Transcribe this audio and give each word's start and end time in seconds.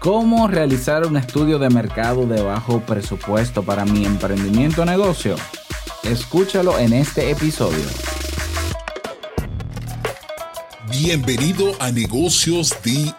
¿Cómo 0.00 0.48
realizar 0.48 1.06
un 1.06 1.18
estudio 1.18 1.58
de 1.58 1.68
mercado 1.68 2.24
de 2.24 2.40
bajo 2.40 2.80
presupuesto 2.80 3.62
para 3.62 3.84
mi 3.84 4.06
emprendimiento 4.06 4.80
o 4.80 4.84
negocio? 4.86 5.36
Escúchalo 6.02 6.78
en 6.78 6.94
este 6.94 7.30
episodio. 7.30 7.84
Bienvenido 10.88 11.74
a 11.80 11.92
Negocios 11.92 12.74
DIY. 12.82 13.12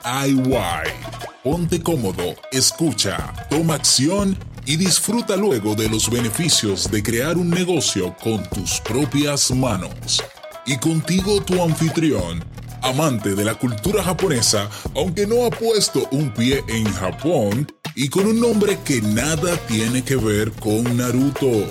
Ponte 1.44 1.84
cómodo, 1.84 2.34
escucha, 2.52 3.32
toma 3.48 3.76
acción 3.76 4.36
y 4.66 4.76
disfruta 4.76 5.38
luego 5.38 5.76
de 5.76 5.88
los 5.88 6.10
beneficios 6.10 6.90
de 6.90 7.04
crear 7.04 7.38
un 7.38 7.52
negocio 7.52 8.16
con 8.24 8.42
tus 8.50 8.82
propias 8.82 9.52
manos. 9.52 10.24
Y 10.66 10.78
contigo 10.78 11.44
tu 11.44 11.62
anfitrión, 11.62 12.44
amante 12.82 13.36
de 13.36 13.46
la 13.46 13.56
cultura 13.56 14.04
japonesa, 14.04 14.70
aunque 14.96 15.28
no 15.28 15.46
ha 15.46 15.50
puesto 15.50 16.08
un 16.12 16.34
pie 16.34 16.64
en 16.68 16.86
Japón, 16.86 17.68
y 17.96 18.10
con 18.10 18.26
un 18.26 18.40
nombre 18.40 18.78
que 18.86 19.02
nada 19.02 19.58
tiene 19.68 20.04
que 20.04 20.16
ver 20.16 20.52
con 20.54 20.98
Naruto, 20.98 21.68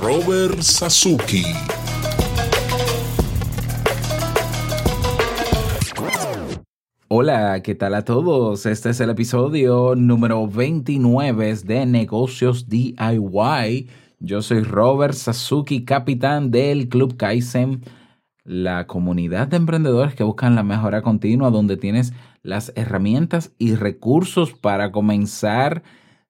Robert 0.00 0.60
Sasuke. 0.60 1.44
Hola, 7.08 7.62
¿qué 7.62 7.74
tal 7.74 7.94
a 7.94 8.04
todos? 8.04 8.66
Este 8.66 8.90
es 8.90 9.00
el 9.00 9.10
episodio 9.10 9.94
número 9.96 10.46
29 10.46 11.56
de 11.64 11.86
Negocios 11.86 12.68
DIY. 12.68 13.88
Yo 14.20 14.42
soy 14.42 14.62
Robert 14.62 15.14
Sasuki, 15.14 15.84
capitán 15.84 16.50
del 16.50 16.88
Club 16.88 17.16
Kaizen 17.16 17.82
la 18.48 18.86
comunidad 18.86 19.46
de 19.46 19.58
emprendedores 19.58 20.14
que 20.14 20.24
buscan 20.24 20.54
la 20.54 20.62
mejora 20.62 21.02
continua, 21.02 21.50
donde 21.50 21.76
tienes 21.76 22.14
las 22.42 22.72
herramientas 22.76 23.52
y 23.58 23.74
recursos 23.74 24.54
para 24.54 24.90
comenzar 24.90 25.82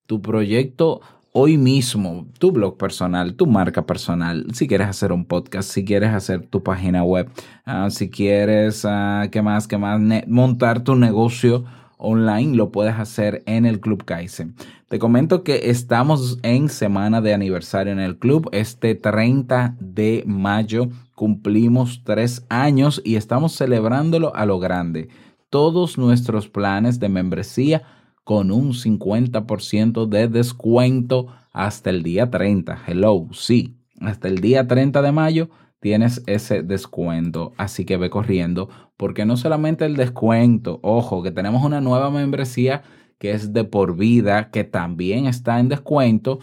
tu 0.07 0.21
proyecto 0.21 1.01
hoy 1.33 1.57
mismo, 1.57 2.27
tu 2.41 2.51
blog 2.51 2.77
personal, 2.77 3.35
tu 3.35 3.47
marca 3.47 3.87
personal, 3.87 4.47
si 4.53 4.67
quieres 4.67 4.89
hacer 4.89 5.13
un 5.13 5.25
podcast, 5.25 5.71
si 5.71 5.85
quieres 5.85 6.11
hacer 6.13 6.47
tu 6.47 6.63
página 6.63 7.05
web, 7.05 7.31
ah, 7.65 7.89
si 7.91 8.11
quieres, 8.11 8.85
uh, 8.85 9.31
¿qué 9.31 9.41
más? 9.41 9.69
¿Qué 9.69 9.79
más? 9.79 10.01
montar 10.27 10.83
tu 10.83 10.97
negocio 10.97 11.65
online, 11.99 12.57
lo 12.57 12.71
puedes 12.71 12.95
hacer 12.95 13.43
en 13.47 13.67
el 13.67 13.81
Club 13.81 14.05
Kaizen. 14.05 14.55
Te 14.89 14.99
comento 14.99 15.45
que 15.45 15.71
estamos 15.71 16.39
en 16.43 16.71
semana 16.71 17.21
de 17.21 17.35
aniversario 17.35 17.93
en 17.93 18.01
el 18.01 18.19
club. 18.19 18.49
Este 18.53 18.95
30 18.95 19.77
de 19.79 20.25
mayo 20.27 20.89
cumplimos 21.15 22.03
tres 22.05 22.47
años 22.49 23.03
y 23.05 23.17
estamos 23.17 23.55
celebrándolo 23.57 24.35
a 24.35 24.47
lo 24.47 24.59
grande. 24.59 25.09
Todos 25.51 25.99
nuestros 25.99 26.49
planes 26.49 27.01
de 27.01 27.09
membresía 27.09 27.83
con 28.25 28.51
un 28.51 28.73
50% 28.73 30.07
de 30.07 30.29
descuento 30.29 31.27
hasta 31.53 31.91
el 31.91 32.03
día 32.03 32.31
30. 32.31 32.79
Hello, 32.87 33.27
sí, 33.33 33.75
hasta 34.01 34.29
el 34.29 34.41
día 34.41 34.67
30 34.67 35.03
de 35.03 35.13
mayo 35.13 35.51
tienes 35.81 36.23
ese 36.27 36.63
descuento. 36.63 37.53
Así 37.57 37.85
que 37.85 37.97
ve 37.97 38.11
corriendo, 38.11 38.69
porque 38.97 39.25
no 39.25 39.37
solamente 39.37 39.85
el 39.85 39.97
descuento, 39.97 40.81
ojo, 40.83 41.23
que 41.23 41.31
tenemos 41.31 41.65
una 41.65 41.81
nueva 41.81 42.11
membresía 42.11 42.83
que 43.19 43.33
es 43.33 43.53
de 43.53 43.65
por 43.65 43.97
vida, 43.97 44.51
que 44.51 44.65
también 44.65 45.27
está 45.27 45.59
en 45.61 45.69
descuento. 45.69 46.39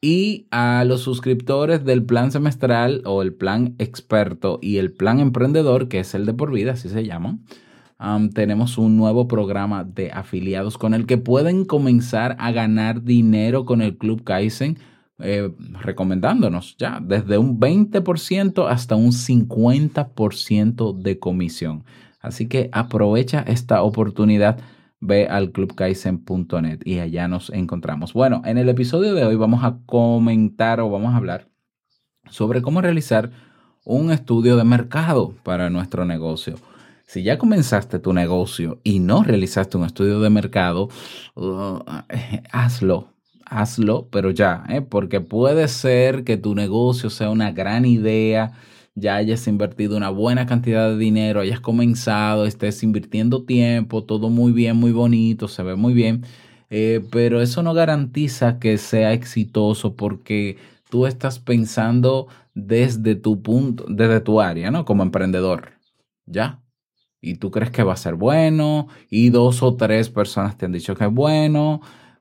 Y 0.00 0.46
a 0.50 0.84
los 0.84 1.00
suscriptores 1.00 1.84
del 1.84 2.04
plan 2.04 2.30
semestral 2.30 3.02
o 3.04 3.22
el 3.22 3.34
plan 3.34 3.74
experto 3.78 4.60
y 4.62 4.76
el 4.76 4.92
plan 4.92 5.18
emprendedor, 5.18 5.88
que 5.88 6.00
es 6.00 6.14
el 6.14 6.24
de 6.24 6.34
por 6.34 6.52
vida, 6.52 6.72
así 6.72 6.88
se 6.88 7.04
llaman, 7.04 7.40
tenemos 8.32 8.78
un 8.78 8.96
nuevo 8.96 9.26
programa 9.26 9.82
de 9.82 10.12
afiliados 10.12 10.78
con 10.78 10.94
el 10.94 11.04
que 11.04 11.18
pueden 11.18 11.64
comenzar 11.64 12.36
a 12.38 12.52
ganar 12.52 13.02
dinero 13.02 13.64
con 13.64 13.82
el 13.82 13.96
Club 13.96 14.22
Kaizen 14.22 14.78
eh, 15.20 15.50
recomendándonos 15.80 16.76
ya 16.76 17.00
desde 17.02 17.38
un 17.38 17.58
20% 17.58 18.68
hasta 18.68 18.94
un 18.94 19.10
50% 19.10 20.96
de 20.96 21.18
comisión. 21.18 21.84
Así 22.20 22.46
que 22.46 22.68
aprovecha 22.72 23.40
esta 23.40 23.82
oportunidad, 23.82 24.60
ve 25.00 25.26
al 25.26 25.50
clubkaisen.net 25.50 26.80
y 26.84 27.00
allá 27.00 27.26
nos 27.26 27.50
encontramos. 27.50 28.12
Bueno, 28.12 28.42
en 28.44 28.58
el 28.58 28.68
episodio 28.68 29.14
de 29.14 29.24
hoy 29.24 29.36
vamos 29.36 29.64
a 29.64 29.78
comentar 29.86 30.80
o 30.80 30.90
vamos 30.90 31.14
a 31.14 31.16
hablar 31.16 31.48
sobre 32.30 32.62
cómo 32.62 32.80
realizar 32.80 33.30
un 33.84 34.12
estudio 34.12 34.56
de 34.56 34.64
mercado 34.64 35.34
para 35.42 35.70
nuestro 35.70 36.04
negocio. 36.04 36.56
Si 37.06 37.22
ya 37.22 37.38
comenzaste 37.38 37.98
tu 37.98 38.12
negocio 38.12 38.80
y 38.84 39.00
no 39.00 39.22
realizaste 39.24 39.78
un 39.78 39.84
estudio 39.84 40.20
de 40.20 40.28
mercado, 40.28 40.90
uh, 41.36 41.78
hazlo 42.52 43.17
hazlo, 43.50 44.08
pero 44.10 44.30
ya, 44.30 44.64
¿eh? 44.68 44.82
porque 44.82 45.20
puede 45.20 45.68
ser 45.68 46.24
que 46.24 46.36
tu 46.36 46.54
negocio 46.54 47.10
sea 47.10 47.30
una 47.30 47.52
gran 47.52 47.84
idea, 47.84 48.52
ya 48.94 49.16
hayas 49.16 49.46
invertido 49.48 49.96
una 49.96 50.10
buena 50.10 50.46
cantidad 50.46 50.90
de 50.90 50.98
dinero, 50.98 51.40
hayas 51.40 51.60
comenzado, 51.60 52.46
estés 52.46 52.82
invirtiendo 52.82 53.44
tiempo, 53.44 54.04
todo 54.04 54.30
muy 54.30 54.52
bien, 54.52 54.76
muy 54.76 54.92
bonito, 54.92 55.48
se 55.48 55.62
ve 55.62 55.76
muy 55.76 55.94
bien, 55.94 56.24
eh, 56.70 57.00
pero 57.10 57.40
eso 57.40 57.62
no 57.62 57.74
garantiza 57.74 58.58
que 58.58 58.78
sea 58.78 59.12
exitoso 59.12 59.96
porque 59.96 60.58
tú 60.90 61.06
estás 61.06 61.38
pensando 61.38 62.28
desde 62.54 63.14
tu 63.14 63.42
punto, 63.42 63.84
desde 63.88 64.20
tu 64.20 64.40
área, 64.40 64.70
¿no? 64.70 64.84
Como 64.84 65.02
emprendedor, 65.02 65.72
¿ya? 66.26 66.62
Y 67.20 67.36
tú 67.36 67.50
crees 67.50 67.70
que 67.70 67.82
va 67.82 67.94
a 67.94 67.96
ser 67.96 68.14
bueno 68.14 68.88
y 69.10 69.30
dos 69.30 69.62
o 69.62 69.74
tres 69.76 70.08
personas 70.10 70.56
te 70.56 70.66
han 70.66 70.72
dicho 70.72 70.94
que 70.94 71.04
es 71.04 71.12
bueno 71.12 71.80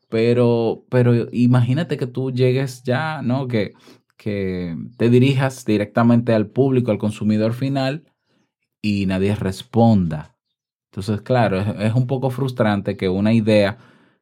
pero, 0.10 0.86
pero 0.90 1.28
imagínate 1.32 1.98
que 1.98 2.08
tú 2.08 2.32
llegues 2.32 2.84
ya, 2.84 3.22
¿no? 3.22 3.48
Que, 3.48 3.74
que 4.18 4.76
te 4.98 5.10
dirijas 5.10 5.66
directamente 5.66 6.34
al 6.34 6.48
público, 6.48 6.92
al 6.92 6.98
consumidor 6.98 7.54
final, 7.54 8.06
y 8.82 9.06
nadie 9.06 9.36
responda. 9.36 10.36
Entonces, 10.92 11.22
claro, 11.22 11.60
es, 11.60 11.94
un 11.94 12.08
poco 12.08 12.30
frustrante 12.30 12.98
que 12.98 13.10
una 13.10 13.34
idea 13.34 13.78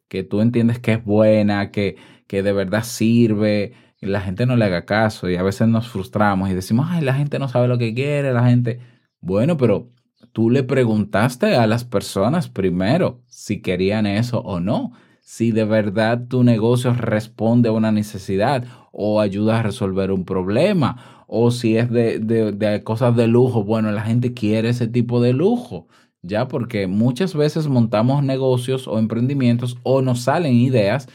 que 0.09 0.23
tú 0.23 0.41
entiendes 0.41 0.79
que 0.79 0.93
es 0.93 1.03
buena, 1.03 1.71
que, 1.71 1.97
que 2.27 2.43
de 2.43 2.53
verdad 2.53 2.83
sirve, 2.83 3.73
la 4.01 4.21
gente 4.21 4.45
no 4.45 4.55
le 4.55 4.65
haga 4.65 4.85
caso 4.85 5.29
y 5.29 5.35
a 5.35 5.43
veces 5.43 5.67
nos 5.67 5.87
frustramos 5.87 6.49
y 6.49 6.53
decimos, 6.53 6.87
ay, 6.89 7.01
la 7.01 7.13
gente 7.13 7.39
no 7.39 7.47
sabe 7.47 7.67
lo 7.67 7.77
que 7.77 7.93
quiere, 7.93 8.33
la 8.33 8.47
gente... 8.47 8.79
Bueno, 9.21 9.57
pero 9.57 9.91
tú 10.31 10.49
le 10.49 10.63
preguntaste 10.63 11.55
a 11.55 11.65
las 11.65 11.85
personas 11.85 12.49
primero 12.49 13.23
si 13.27 13.61
querían 13.61 14.05
eso 14.05 14.39
o 14.41 14.59
no 14.59 14.91
si 15.25 15.51
de 15.51 15.65
verdad 15.65 16.27
tu 16.27 16.43
negocio 16.43 16.93
responde 16.93 17.69
a 17.69 17.71
una 17.71 17.91
necesidad 17.91 18.63
o 18.91 19.19
ayuda 19.19 19.59
a 19.59 19.63
resolver 19.63 20.11
un 20.11 20.23
problema 20.23 21.25
o 21.27 21.49
si 21.49 21.77
es 21.77 21.89
de, 21.89 22.81
cosas 22.83 23.15
de 23.15 23.27
lujo. 23.27 23.63
Bueno, 23.63 23.91
la 23.91 24.03
gente 24.03 24.35
quiere 24.35 24.69
ese 24.69 24.87
tipo 24.87 25.19
de 25.19 25.33
lujo, 25.33 25.87
ya 26.21 26.47
porque 26.47 26.85
muchas 26.85 27.33
veces 27.33 27.67
montamos 27.67 28.23
negocios 28.23 28.87
o 28.87 28.99
emprendimientos 28.99 29.77
o 29.81 30.03
nos 30.03 30.21
salen 30.21 30.53
ideas 30.53 31.09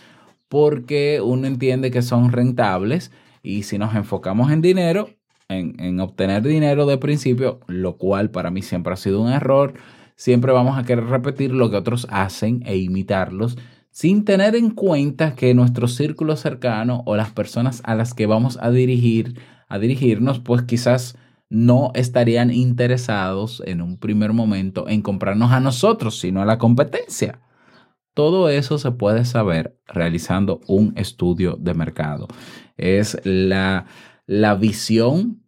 porque 0.48 1.20
uno 1.22 1.46
entiende 1.46 1.92
que 1.92 2.02
son 2.02 2.32
rentables 2.32 3.12
y 3.44 3.62
si 3.62 3.78
nos 3.78 3.94
enfocamos 3.94 4.50
en 4.50 4.60
dinero, 4.60 5.08
en, 5.48 5.78
en 5.78 6.00
obtener 6.00 6.42
dinero 6.42 6.84
de 6.84 6.98
principio, 6.98 7.60
lo 7.68 7.96
cual 7.96 8.32
para 8.32 8.50
mí 8.50 8.62
siempre 8.62 8.92
ha 8.92 8.96
sido 8.96 9.22
un 9.22 9.30
error, 9.30 9.74
siempre 10.16 10.50
vamos 10.50 10.76
a 10.76 10.82
querer 10.82 11.06
repetir 11.06 11.52
lo 11.52 11.70
que 11.70 11.76
otros 11.76 12.08
hacen 12.10 12.64
e 12.66 12.76
imitarlos 12.76 13.56
sin 13.90 14.24
tener 14.24 14.54
en 14.54 14.70
cuenta 14.70 15.34
que 15.34 15.54
nuestro 15.54 15.88
círculo 15.88 16.36
cercano 16.36 17.02
o 17.06 17.16
las 17.16 17.30
personas 17.30 17.82
a 17.84 17.94
las 17.94 18.14
que 18.14 18.26
vamos 18.26 18.58
a 18.60 18.70
dirigir, 18.70 19.40
a 19.68 19.78
dirigirnos, 19.78 20.38
pues 20.38 20.62
quizás 20.62 21.16
no 21.48 21.90
estarían 21.94 22.52
interesados 22.52 23.62
en 23.66 23.82
un 23.82 23.98
primer 23.98 24.32
momento 24.32 24.88
en 24.88 25.02
comprarnos 25.02 25.50
a 25.50 25.60
nosotros, 25.60 26.20
sino 26.20 26.40
a 26.40 26.44
la 26.44 26.58
competencia. 26.58 27.40
Todo 28.14 28.48
eso 28.48 28.78
se 28.78 28.92
puede 28.92 29.24
saber 29.24 29.76
realizando 29.86 30.60
un 30.68 30.92
estudio 30.96 31.56
de 31.56 31.74
mercado. 31.74 32.28
Es 32.76 33.20
la, 33.24 33.86
la 34.26 34.54
visión 34.54 35.42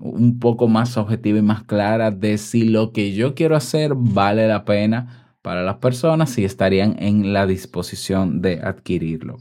un 0.00 0.38
poco 0.38 0.66
más 0.66 0.96
objetiva 0.96 1.38
y 1.38 1.42
más 1.42 1.64
clara 1.64 2.10
de 2.10 2.38
si 2.38 2.64
lo 2.64 2.92
que 2.92 3.12
yo 3.12 3.34
quiero 3.34 3.56
hacer 3.56 3.92
vale 3.94 4.48
la 4.48 4.64
pena 4.64 5.23
para 5.44 5.62
las 5.62 5.76
personas 5.76 6.30
si 6.30 6.42
estarían 6.42 6.96
en 6.98 7.34
la 7.34 7.46
disposición 7.46 8.40
de 8.40 8.62
adquirirlo. 8.62 9.36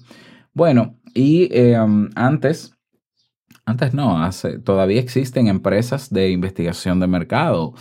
Bueno, 0.53 0.97
y 1.13 1.47
em, 1.57 2.09
antes, 2.15 2.75
antes 3.65 3.93
no, 3.93 4.21
hace, 4.21 4.59
todavía 4.59 4.99
existen 4.99 5.47
empresas 5.47 6.09
de 6.09 6.29
investigación 6.29 6.99
de 6.99 7.07
mercado. 7.07 7.73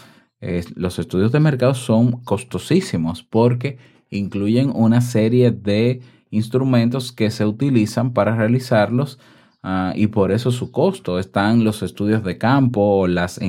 los 0.76 1.00
estudios 1.00 1.32
de 1.32 1.40
mercado 1.40 1.74
son 1.74 2.22
costosísimos 2.24 3.24
porque 3.24 3.78
incluyen 4.08 4.70
una 4.72 5.00
serie 5.00 5.50
de 5.50 6.00
instrumentos 6.30 7.10
que 7.10 7.28
se 7.32 7.44
utilizan 7.44 8.12
para 8.12 8.36
realizarlos 8.36 9.18
ah, 9.64 9.94
y 9.96 10.06
por 10.06 10.30
eso 10.30 10.52
su 10.52 10.70
costo. 10.70 11.18
Están 11.18 11.64
los 11.64 11.82
estudios 11.82 12.22
de 12.22 12.38
campo, 12.38 13.08
las, 13.08 13.40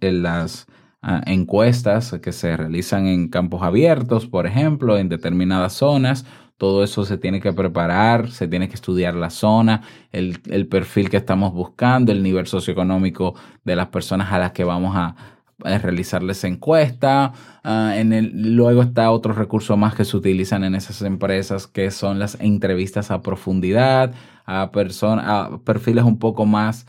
las 0.00 0.66
ah, 1.02 1.22
encuestas 1.26 2.16
que 2.22 2.32
se 2.32 2.56
realizan 2.56 3.06
en 3.06 3.28
campos 3.28 3.62
abiertos, 3.62 4.26
por 4.26 4.46
ejemplo, 4.46 4.98
en 4.98 5.08
determinadas 5.08 5.74
zonas. 5.74 6.24
Todo 6.56 6.82
eso 6.82 7.04
se 7.04 7.18
tiene 7.18 7.40
que 7.40 7.52
preparar, 7.52 8.30
se 8.30 8.48
tiene 8.48 8.68
que 8.68 8.74
estudiar 8.74 9.14
la 9.14 9.30
zona, 9.30 9.82
el, 10.10 10.40
perfil 10.68 11.08
que 11.08 11.16
estamos 11.16 11.52
buscando, 11.52 12.10
el 12.10 12.22
nivel 12.22 12.48
socioeconómico 12.48 13.34
de 13.64 13.76
las 13.76 13.88
personas 13.88 14.32
a 14.32 14.38
las 14.38 14.52
que 14.52 14.64
vamos 14.64 14.96
a, 14.96 15.14
realizarles 15.60 16.44
encuesta. 16.44 17.32
En 17.64 18.12
el, 18.12 18.54
luego 18.54 18.82
está 18.82 19.10
otro 19.10 19.32
recurso 19.32 19.76
más 19.76 19.94
que 19.94 20.04
se 20.04 20.16
utilizan 20.16 20.62
en 20.62 20.76
esas 20.76 21.02
empresas 21.02 21.66
que 21.66 21.90
son 21.90 22.20
las 22.20 22.40
entrevistas 22.40 23.10
a 23.10 23.22
profundidad, 23.22 24.14
a, 24.46 24.70
a 24.70 25.58
perfiles 25.64 26.04
un 26.04 26.18
poco 26.20 26.46
más 26.46 26.86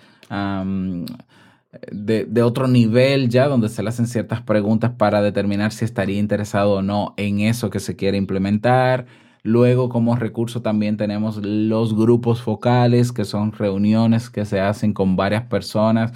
de, 1.92 2.26
de, 2.26 2.44
otro 2.44 2.68
nivel 2.68 3.30
ya, 3.30 3.48
donde 3.48 3.70
se 3.70 3.84
le 3.84 3.90
hacen 3.90 4.08
ciertas 4.08 4.42
preguntas 4.42 4.92
para 4.98 5.22
determinar 5.22 5.72
si 5.72 5.86
estaría 5.86 6.20
interesado 6.20 6.74
o 6.74 6.82
no 6.82 7.14
en 7.18 7.42
eso 7.42 7.70
que 7.70 7.80
se 7.80 7.96
quiere 7.96 8.18
implementar. 8.18 9.06
Luego, 9.44 9.90
como 9.90 10.16
recurso, 10.16 10.62
también 10.62 10.98
tenemos 10.98 11.38
los 11.44 11.96
grupos 11.96 12.42
focales, 12.42 13.12
que 13.12 13.26
son 13.26 13.52
reuniones 13.52 14.30
que 14.30 14.46
se 14.46 14.60
hacen 14.60 14.94
con 14.94 15.16
varias 15.16 15.44
personas 15.44 16.12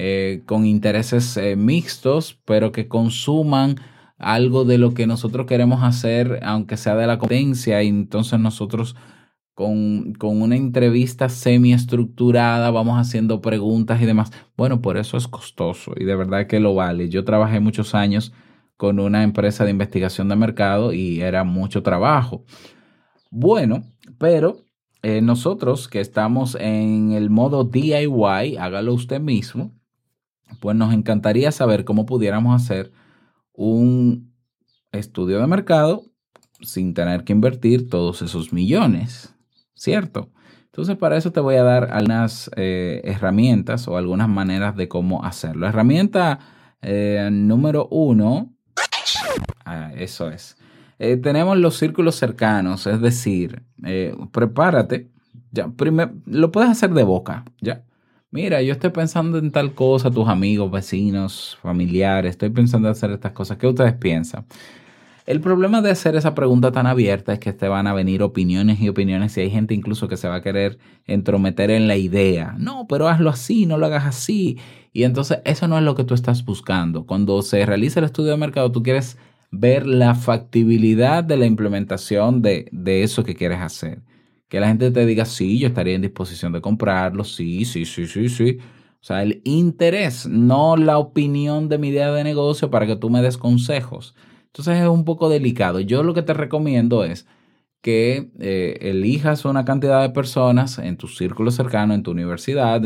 eh, 0.00 0.42
con 0.46 0.64
intereses 0.64 1.36
eh, 1.36 1.56
mixtos, 1.56 2.38
pero 2.44 2.70
que 2.70 2.86
consuman 2.86 3.74
algo 4.16 4.64
de 4.64 4.78
lo 4.78 4.94
que 4.94 5.08
nosotros 5.08 5.46
queremos 5.46 5.82
hacer, 5.82 6.38
aunque 6.44 6.76
sea 6.76 6.94
de 6.94 7.08
la 7.08 7.18
competencia, 7.18 7.82
y 7.82 7.88
entonces 7.88 8.38
nosotros 8.38 8.94
con, 9.58 10.12
con 10.12 10.40
una 10.40 10.54
entrevista 10.54 11.28
semi-estructurada 11.28 12.70
vamos 12.70 12.96
haciendo 12.96 13.40
preguntas 13.40 14.00
y 14.00 14.06
demás. 14.06 14.30
Bueno, 14.56 14.80
por 14.80 14.96
eso 14.96 15.16
es 15.16 15.26
costoso 15.26 15.94
y 15.96 16.04
de 16.04 16.14
verdad 16.14 16.46
que 16.46 16.60
lo 16.60 16.76
vale. 16.76 17.08
Yo 17.08 17.24
trabajé 17.24 17.58
muchos 17.58 17.92
años 17.92 18.32
con 18.76 19.00
una 19.00 19.24
empresa 19.24 19.64
de 19.64 19.72
investigación 19.72 20.28
de 20.28 20.36
mercado 20.36 20.92
y 20.92 21.22
era 21.22 21.42
mucho 21.42 21.82
trabajo. 21.82 22.44
Bueno, 23.32 23.82
pero 24.16 24.58
eh, 25.02 25.22
nosotros 25.22 25.88
que 25.88 25.98
estamos 25.98 26.56
en 26.60 27.10
el 27.10 27.28
modo 27.28 27.64
DIY, 27.64 28.58
hágalo 28.60 28.94
usted 28.94 29.20
mismo, 29.20 29.72
pues 30.60 30.76
nos 30.76 30.94
encantaría 30.94 31.50
saber 31.50 31.84
cómo 31.84 32.06
pudiéramos 32.06 32.62
hacer 32.62 32.92
un 33.54 34.32
estudio 34.92 35.40
de 35.40 35.48
mercado 35.48 36.04
sin 36.60 36.94
tener 36.94 37.24
que 37.24 37.32
invertir 37.32 37.90
todos 37.90 38.22
esos 38.22 38.52
millones, 38.52 39.34
¿cierto? 39.78 40.30
Entonces 40.66 40.96
para 40.96 41.16
eso 41.16 41.32
te 41.32 41.40
voy 41.40 41.56
a 41.56 41.62
dar 41.62 41.90
algunas 41.92 42.50
eh, 42.56 43.00
herramientas 43.04 43.88
o 43.88 43.96
algunas 43.96 44.28
maneras 44.28 44.76
de 44.76 44.88
cómo 44.88 45.24
hacerlo. 45.24 45.66
Herramienta 45.66 46.38
eh, 46.82 47.28
número 47.32 47.88
uno, 47.90 48.54
ah, 49.64 49.90
eso 49.96 50.30
es. 50.30 50.56
Eh, 50.98 51.16
tenemos 51.16 51.56
los 51.56 51.76
círculos 51.76 52.16
cercanos, 52.16 52.86
es 52.86 53.00
decir, 53.00 53.62
prepárate, 54.32 55.10
ya, 55.52 55.68
primero, 55.68 56.12
lo 56.26 56.50
puedes 56.50 56.70
hacer 56.70 56.90
de 56.90 57.04
boca, 57.04 57.44
ya 57.60 57.84
mira, 58.30 58.60
yo 58.62 58.72
estoy 58.72 58.90
pensando 58.90 59.38
en 59.38 59.50
tal 59.50 59.74
cosa, 59.74 60.10
tus 60.10 60.28
amigos, 60.28 60.70
vecinos, 60.70 61.58
familiares, 61.62 62.32
estoy 62.32 62.50
pensando 62.50 62.88
en 62.88 62.92
hacer 62.92 63.10
estas 63.10 63.32
cosas, 63.32 63.58
¿qué 63.58 63.66
ustedes 63.66 63.94
piensan? 63.94 64.46
El 65.28 65.42
problema 65.42 65.82
de 65.82 65.90
hacer 65.90 66.16
esa 66.16 66.34
pregunta 66.34 66.72
tan 66.72 66.86
abierta 66.86 67.34
es 67.34 67.38
que 67.38 67.52
te 67.52 67.68
van 67.68 67.86
a 67.86 67.92
venir 67.92 68.22
opiniones 68.22 68.80
y 68.80 68.88
opiniones 68.88 69.36
y 69.36 69.42
hay 69.42 69.50
gente 69.50 69.74
incluso 69.74 70.08
que 70.08 70.16
se 70.16 70.26
va 70.26 70.36
a 70.36 70.40
querer 70.40 70.78
entrometer 71.04 71.70
en 71.70 71.86
la 71.86 71.96
idea. 71.98 72.56
No, 72.58 72.86
pero 72.88 73.08
hazlo 73.08 73.28
así, 73.28 73.66
no 73.66 73.76
lo 73.76 73.84
hagas 73.84 74.06
así. 74.06 74.56
Y 74.90 75.02
entonces 75.02 75.40
eso 75.44 75.68
no 75.68 75.76
es 75.76 75.84
lo 75.84 75.94
que 75.94 76.04
tú 76.04 76.14
estás 76.14 76.46
buscando. 76.46 77.04
Cuando 77.04 77.42
se 77.42 77.66
realiza 77.66 78.00
el 78.00 78.06
estudio 78.06 78.30
de 78.30 78.38
mercado, 78.38 78.72
tú 78.72 78.82
quieres 78.82 79.18
ver 79.50 79.86
la 79.86 80.14
factibilidad 80.14 81.22
de 81.22 81.36
la 81.36 81.44
implementación 81.44 82.40
de, 82.40 82.66
de 82.72 83.02
eso 83.02 83.22
que 83.22 83.34
quieres 83.34 83.60
hacer 83.60 84.00
que 84.48 84.60
la 84.60 84.68
gente 84.68 84.90
te 84.90 85.04
diga, 85.04 85.26
sí, 85.26 85.58
yo 85.58 85.68
estaría 85.68 85.94
en 85.94 86.00
disposición 86.00 86.52
de 86.52 86.62
comprarlo, 86.62 87.22
sí, 87.22 87.66
sí, 87.66 87.84
sí, 87.84 88.06
sí, 88.06 88.30
sí. 88.30 88.58
O 88.94 89.04
sea, 89.04 89.22
el 89.22 89.42
interés, 89.44 90.26
no 90.26 90.78
la 90.78 90.96
opinión 90.96 91.68
de 91.68 91.76
mi 91.76 91.88
idea 91.88 92.10
de 92.12 92.24
negocio 92.24 92.70
para 92.70 92.86
que 92.86 92.96
tú 92.96 93.10
me 93.10 93.20
des 93.20 93.36
consejos. 93.36 94.14
Entonces 94.48 94.78
es 94.80 94.88
un 94.88 95.04
poco 95.04 95.28
delicado. 95.28 95.80
Yo 95.80 96.02
lo 96.02 96.14
que 96.14 96.22
te 96.22 96.34
recomiendo 96.34 97.04
es 97.04 97.26
que 97.80 98.30
eh, 98.40 98.78
elijas 98.82 99.44
una 99.44 99.64
cantidad 99.64 100.02
de 100.02 100.10
personas 100.10 100.78
en 100.78 100.96
tu 100.96 101.06
círculo 101.08 101.50
cercano, 101.50 101.94
en 101.94 102.02
tu 102.02 102.10
universidad, 102.10 102.82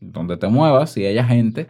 donde 0.00 0.36
te 0.36 0.48
muevas, 0.48 0.96
y 0.96 1.06
haya 1.06 1.24
gente, 1.24 1.68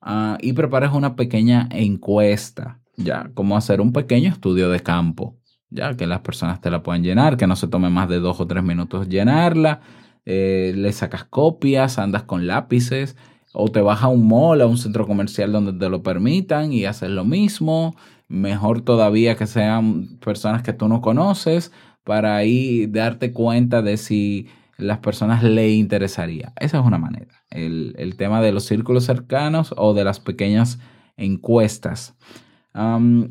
ah, 0.00 0.38
y 0.40 0.54
prepares 0.54 0.92
una 0.92 1.16
pequeña 1.16 1.68
encuesta, 1.70 2.80
ya, 2.96 3.30
como 3.34 3.56
hacer 3.56 3.80
un 3.80 3.92
pequeño 3.92 4.30
estudio 4.30 4.70
de 4.70 4.80
campo 4.80 5.36
ya 5.74 5.96
que 5.96 6.06
las 6.06 6.20
personas 6.20 6.60
te 6.60 6.70
la 6.70 6.82
puedan 6.82 7.02
llenar, 7.02 7.36
que 7.36 7.46
no 7.46 7.56
se 7.56 7.68
tome 7.68 7.90
más 7.90 8.08
de 8.08 8.20
dos 8.20 8.40
o 8.40 8.46
tres 8.46 8.62
minutos 8.62 9.08
llenarla, 9.08 9.80
eh, 10.24 10.72
le 10.76 10.92
sacas 10.92 11.24
copias, 11.24 11.98
andas 11.98 12.22
con 12.22 12.46
lápices, 12.46 13.16
o 13.54 13.68
te 13.70 13.80
vas 13.80 14.02
a 14.02 14.08
un 14.08 14.28
mall, 14.28 14.60
a 14.60 14.66
un 14.66 14.76
centro 14.76 15.06
comercial 15.06 15.52
donde 15.52 15.72
te 15.72 15.88
lo 15.88 16.02
permitan 16.02 16.72
y 16.72 16.84
haces 16.84 17.08
lo 17.08 17.24
mismo. 17.24 17.96
Mejor 18.28 18.82
todavía 18.82 19.36
que 19.36 19.46
sean 19.46 20.18
personas 20.18 20.62
que 20.62 20.74
tú 20.74 20.88
no 20.88 21.00
conoces 21.00 21.72
para 22.04 22.36
ahí 22.36 22.86
darte 22.86 23.32
cuenta 23.32 23.80
de 23.80 23.96
si 23.96 24.48
las 24.76 24.98
personas 24.98 25.42
le 25.42 25.70
interesaría. 25.70 26.52
Esa 26.60 26.80
es 26.80 26.84
una 26.84 26.98
manera. 26.98 27.32
El, 27.50 27.94
el 27.96 28.16
tema 28.16 28.42
de 28.42 28.52
los 28.52 28.64
círculos 28.64 29.04
cercanos 29.04 29.72
o 29.76 29.94
de 29.94 30.04
las 30.04 30.20
pequeñas 30.20 30.78
encuestas 31.16 32.16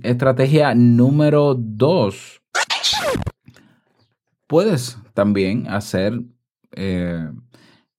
estrategia 0.03 0.73
número 0.73 1.55
dos. 1.55 2.41
Puedes 4.47 4.97
también 5.13 5.67
hacer 5.67 6.21
eh, 6.71 7.29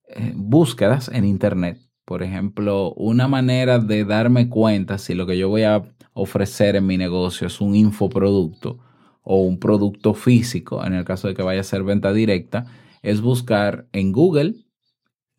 eh, 0.07 0.33
búsquedas 0.35 1.09
en 1.09 1.25
Internet. 1.25 1.79
Por 2.05 2.21
ejemplo, 2.21 2.93
una 2.93 3.27
manera 3.27 3.79
de 3.79 4.05
darme 4.05 4.47
cuenta 4.47 4.97
si 4.99 5.15
lo 5.15 5.25
que 5.25 5.37
yo 5.37 5.49
voy 5.49 5.63
a 5.63 5.81
ofrecer 6.13 6.75
en 6.75 6.85
mi 6.85 6.97
negocio 6.97 7.47
es 7.47 7.59
un 7.59 7.75
infoproducto 7.75 8.79
o 9.23 9.41
un 9.41 9.59
producto 9.59 10.13
físico, 10.13 10.85
en 10.85 10.93
el 10.93 11.03
caso 11.03 11.27
de 11.27 11.33
que 11.33 11.41
vaya 11.41 11.61
a 11.61 11.63
ser 11.63 11.83
venta 11.83 12.13
directa, 12.13 12.67
es 13.01 13.21
buscar 13.21 13.87
en 13.91 14.11
Google 14.11 14.53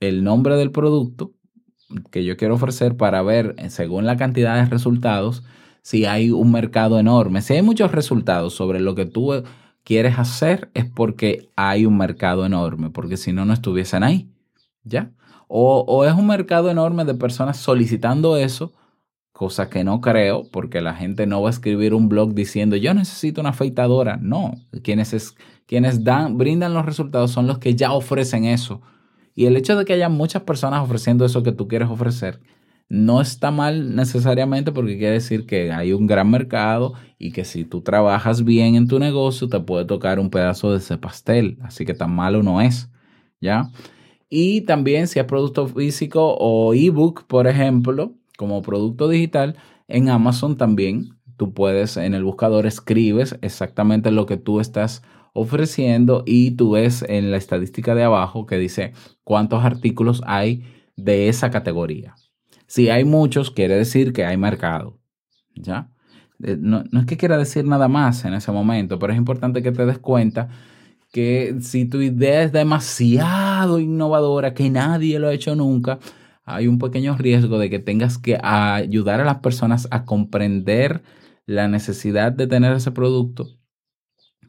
el 0.00 0.24
nombre 0.24 0.56
del 0.56 0.72
producto 0.72 1.32
que 2.10 2.24
yo 2.24 2.36
quiero 2.36 2.54
ofrecer 2.54 2.96
para 2.96 3.22
ver, 3.22 3.54
según 3.68 4.06
la 4.06 4.16
cantidad 4.16 4.56
de 4.56 4.68
resultados, 4.68 5.44
si 5.82 6.04
hay 6.04 6.32
un 6.32 6.50
mercado 6.50 6.98
enorme. 6.98 7.42
Si 7.42 7.54
hay 7.54 7.62
muchos 7.62 7.92
resultados 7.92 8.54
sobre 8.54 8.80
lo 8.80 8.96
que 8.96 9.06
tú 9.06 9.44
quieres 9.84 10.18
hacer, 10.18 10.68
es 10.74 10.84
porque 10.84 11.48
hay 11.54 11.86
un 11.86 11.96
mercado 11.96 12.44
enorme, 12.44 12.90
porque 12.90 13.16
si 13.16 13.32
no, 13.32 13.44
no 13.44 13.52
estuviesen 13.52 14.02
ahí. 14.02 14.28
¿Ya? 14.82 15.12
O, 15.48 16.04
es 16.04 16.12
un 16.14 16.26
mercado 16.26 16.70
enorme 16.70 17.04
de 17.04 17.14
personas 17.14 17.56
solicitando 17.56 18.36
eso, 18.36 18.72
cosa 19.32 19.68
que 19.70 19.84
no 19.84 20.00
creo, 20.00 20.50
porque 20.50 20.80
la 20.80 20.94
gente 20.94 21.26
no 21.26 21.42
va 21.42 21.48
a 21.48 21.50
escribir 21.50 21.94
un 21.94 22.08
blog 22.08 22.34
diciendo 22.34 22.76
yo 22.76 22.94
necesito 22.94 23.40
una 23.40 23.50
afeitadora. 23.50 24.18
No, 24.20 24.54
quienes, 24.82 25.12
es, 25.12 25.36
quienes 25.66 26.04
dan, 26.04 26.36
brindan 26.38 26.74
los 26.74 26.84
resultados 26.84 27.30
son 27.30 27.46
los 27.46 27.58
que 27.58 27.74
ya 27.76 27.92
ofrecen 27.92 28.44
eso. 28.44 28.82
Y 29.34 29.46
el 29.46 29.56
hecho 29.56 29.76
de 29.76 29.84
que 29.84 29.92
haya 29.92 30.08
muchas 30.08 30.42
personas 30.42 30.82
ofreciendo 30.82 31.24
eso 31.24 31.42
que 31.42 31.52
tú 31.52 31.68
quieres 31.68 31.88
ofrecer, 31.90 32.40
no 32.88 33.20
está 33.20 33.50
mal 33.50 33.94
necesariamente 33.96 34.72
porque 34.72 34.96
quiere 34.96 35.14
decir 35.14 35.46
que 35.46 35.72
hay 35.72 35.92
un 35.92 36.06
gran 36.06 36.30
mercado 36.30 36.94
y 37.18 37.32
que 37.32 37.44
si 37.44 37.64
tú 37.64 37.82
trabajas 37.82 38.44
bien 38.44 38.76
en 38.76 38.86
tu 38.86 38.98
negocio 38.98 39.48
te 39.48 39.60
puede 39.60 39.84
tocar 39.84 40.20
un 40.20 40.30
pedazo 40.30 40.72
de 40.72 40.78
ese 40.78 40.96
pastel, 40.98 41.58
así 41.62 41.84
que 41.84 41.94
tan 41.94 42.14
malo 42.14 42.42
no 42.42 42.60
es, 42.60 42.90
¿ya? 43.40 43.70
Y 44.28 44.62
también 44.62 45.06
si 45.08 45.18
es 45.18 45.24
producto 45.24 45.68
físico 45.68 46.36
o 46.38 46.74
ebook, 46.74 47.26
por 47.26 47.46
ejemplo, 47.46 48.12
como 48.36 48.62
producto 48.62 49.08
digital, 49.08 49.56
en 49.88 50.08
Amazon 50.08 50.56
también 50.56 51.16
tú 51.36 51.52
puedes 51.52 51.96
en 51.96 52.14
el 52.14 52.24
buscador 52.24 52.66
escribes 52.66 53.38
exactamente 53.42 54.10
lo 54.10 54.26
que 54.26 54.36
tú 54.36 54.60
estás 54.60 55.02
ofreciendo 55.32 56.22
y 56.26 56.52
tú 56.52 56.72
ves 56.72 57.04
en 57.06 57.30
la 57.30 57.36
estadística 57.36 57.94
de 57.94 58.04
abajo 58.04 58.46
que 58.46 58.56
dice 58.56 58.92
cuántos 59.22 59.64
artículos 59.64 60.22
hay 60.26 60.64
de 60.96 61.28
esa 61.28 61.50
categoría. 61.50 62.14
Si 62.66 62.88
hay 62.88 63.04
muchos, 63.04 63.50
quiere 63.50 63.76
decir 63.76 64.12
que 64.12 64.24
hay 64.24 64.36
mercado. 64.36 64.98
¿Ya? 65.54 65.90
Eh, 66.42 66.56
no, 66.58 66.84
es 66.92 67.06
que 67.06 67.16
quiera 67.16 67.38
decir 67.38 67.64
nada 67.64 67.88
más 67.88 68.24
en 68.24 68.34
ese 68.34 68.50
momento, 68.50 68.98
pero 68.98 69.12
es 69.12 69.18
importante 69.18 69.62
que 69.62 69.72
te 69.72 69.86
des 69.86 69.98
cuenta 69.98 70.48
que 71.12 71.56
si 71.60 71.84
tu 71.86 72.00
idea 72.00 72.42
es 72.42 72.52
innovadora, 73.78 74.54
que 74.54 74.70
nadie 74.70 75.18
lo 75.18 75.28
ha 75.28 75.34
hecho 75.34 75.54
nunca, 75.54 75.98
hay 76.44 76.68
un 76.68 76.78
pequeño 76.78 77.16
riesgo 77.16 77.58
de 77.58 77.70
que 77.70 77.78
tengas 77.78 78.18
que 78.18 78.38
ayudar 78.42 79.20
a 79.20 79.24
las 79.24 79.40
personas 79.40 79.88
a 79.90 80.04
comprender 80.04 81.02
la 81.44 81.68
necesidad 81.68 82.32
de 82.32 82.46
tener 82.46 82.72
ese 82.72 82.92
producto, 82.92 83.48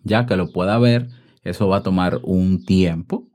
ya 0.03 0.25
que 0.25 0.35
lo 0.35 0.51
pueda 0.51 0.77
ver, 0.77 1.09
eso 1.43 1.67
va 1.67 1.77
a 1.77 1.83
tomar 1.83 2.19
un 2.23 2.65
tiempo, 2.65 3.27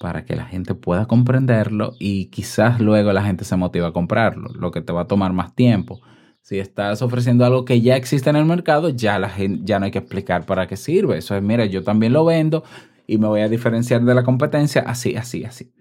para 0.00 0.24
que 0.24 0.36
la 0.36 0.44
gente 0.44 0.74
pueda 0.74 1.06
comprenderlo 1.06 1.94
y 1.98 2.26
quizás 2.26 2.80
luego 2.80 3.12
la 3.12 3.22
gente 3.22 3.44
se 3.44 3.56
motiva 3.56 3.88
a 3.88 3.92
comprarlo, 3.92 4.50
lo 4.54 4.70
que 4.70 4.80
te 4.80 4.92
va 4.92 5.02
a 5.02 5.06
tomar 5.06 5.32
más 5.32 5.54
tiempo. 5.54 6.00
Si 6.42 6.58
estás 6.58 7.00
ofreciendo 7.00 7.44
algo 7.44 7.64
que 7.64 7.80
ya 7.80 7.96
existe 7.96 8.28
en 8.28 8.36
el 8.36 8.44
mercado, 8.44 8.90
ya, 8.90 9.18
la 9.18 9.30
gente, 9.30 9.62
ya 9.64 9.78
no 9.78 9.86
hay 9.86 9.90
que 9.90 9.98
explicar 9.98 10.44
para 10.44 10.66
qué 10.66 10.76
sirve. 10.76 11.16
Eso 11.16 11.34
es, 11.34 11.42
mira, 11.42 11.64
yo 11.64 11.82
también 11.82 12.12
lo 12.12 12.24
vendo 12.24 12.64
y 13.06 13.18
me 13.18 13.28
voy 13.28 13.40
a 13.40 13.48
diferenciar 13.48 14.02
de 14.04 14.14
la 14.14 14.24
competencia 14.24 14.82
así, 14.82 15.16
así, 15.16 15.44
así. 15.44 15.72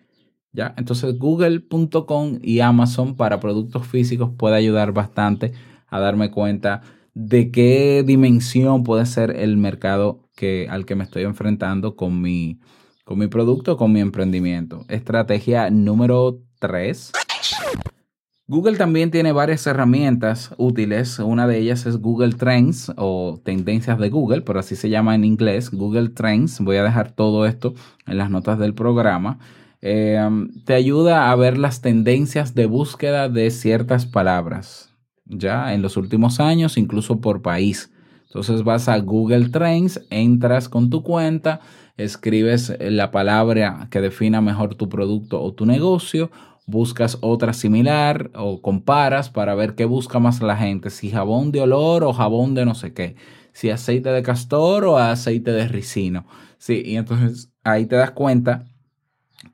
¿Ya? 0.51 0.73
Entonces 0.77 1.17
google.com 1.17 2.39
y 2.41 2.59
Amazon 2.59 3.15
para 3.15 3.39
productos 3.39 3.87
físicos 3.87 4.31
puede 4.37 4.55
ayudar 4.55 4.91
bastante 4.91 5.53
a 5.87 5.99
darme 5.99 6.29
cuenta 6.29 6.81
de 7.15 7.51
qué 7.51 8.03
dimensión 8.05 8.83
puede 8.83 9.05
ser 9.05 9.31
el 9.31 9.57
mercado 9.57 10.29
que, 10.35 10.67
al 10.69 10.85
que 10.85 10.95
me 10.95 11.03
estoy 11.03 11.23
enfrentando 11.23 11.95
con 11.95 12.21
mi, 12.21 12.59
con 13.03 13.17
mi 13.19 13.27
producto, 13.27 13.77
con 13.77 13.91
mi 13.91 13.99
emprendimiento. 13.99 14.85
Estrategia 14.89 15.69
número 15.69 16.39
3 16.59 17.13
Google 18.53 18.77
también 18.77 19.10
tiene 19.10 19.31
varias 19.31 19.65
herramientas 19.65 20.53
útiles. 20.57 21.17
Una 21.17 21.48
de 21.48 21.57
ellas 21.57 21.88
es 21.88 21.98
Google 21.98 22.33
Trends 22.33 22.91
o 22.98 23.41
tendencias 23.43 23.98
de 23.98 24.12
Google, 24.12 24.41
pero 24.41 24.60
así 24.60 24.75
se 24.75 24.91
llama 24.91 25.15
en 25.15 25.24
inglés, 25.24 25.72
Google 25.72 26.10
Trends. 26.10 26.60
Voy 26.60 26.75
a 26.75 26.83
dejar 26.83 27.13
todo 27.13 27.48
esto 27.48 27.74
en 28.05 28.19
las 28.19 28.29
notas 28.29 28.60
del 28.60 28.75
programa. 28.75 29.39
Em, 29.81 30.50
te 30.65 30.75
ayuda 30.75 31.31
a 31.31 31.36
ver 31.36 31.57
las 31.57 31.81
tendencias 31.81 32.53
de 32.53 32.67
búsqueda 32.67 33.27
de 33.27 33.50
ciertas 33.50 34.05
palabras, 34.05 34.93
ya 35.25 35.74
en 35.74 35.81
los 35.81 35.98
últimos 35.98 36.39
años, 36.39 36.77
incluso 36.77 37.22
por 37.22 37.41
país. 37.41 37.91
Entonces 38.27 38.63
vas 38.63 38.88
a 38.88 39.00
Google 39.00 39.50
Trends, 39.50 40.05
entras 40.12 40.69
con 40.69 40.91
tu 40.91 41.01
cuenta, 41.01 41.60
escribes 41.98 42.77
la 42.79 43.10
palabra 43.10 43.88
que 43.89 44.00
defina 44.00 44.41
mejor 44.41 44.75
tu 44.75 44.89
producto 44.89 45.41
o 45.41 45.53
tu 45.53 45.65
negocio 45.65 46.29
buscas 46.65 47.17
otra 47.22 47.53
similar 47.53 48.32
o 48.36 48.62
comparas 48.62 49.29
para 49.29 49.55
ver 49.55 49.75
qué 49.75 49.86
busca 49.86 50.20
más 50.20 50.41
la 50.41 50.58
gente, 50.58 50.89
si 50.89 51.10
jabón 51.10 51.51
de 51.51 51.62
olor 51.62 52.03
o 52.03 52.13
jabón 52.13 52.55
de 52.55 52.65
no 52.65 52.75
sé 52.75 52.93
qué, 52.93 53.15
si 53.51 53.70
aceite 53.70 54.10
de 54.10 54.24
castor 54.24 54.86
o 54.86 54.98
aceite 54.98 55.51
de 55.51 55.67
ricino. 55.67 56.25
Sí, 56.58 56.82
y 56.86 56.96
entonces 56.96 57.51
ahí 57.63 57.86
te 57.86 57.96
das 57.96 58.12
cuenta 58.12 58.65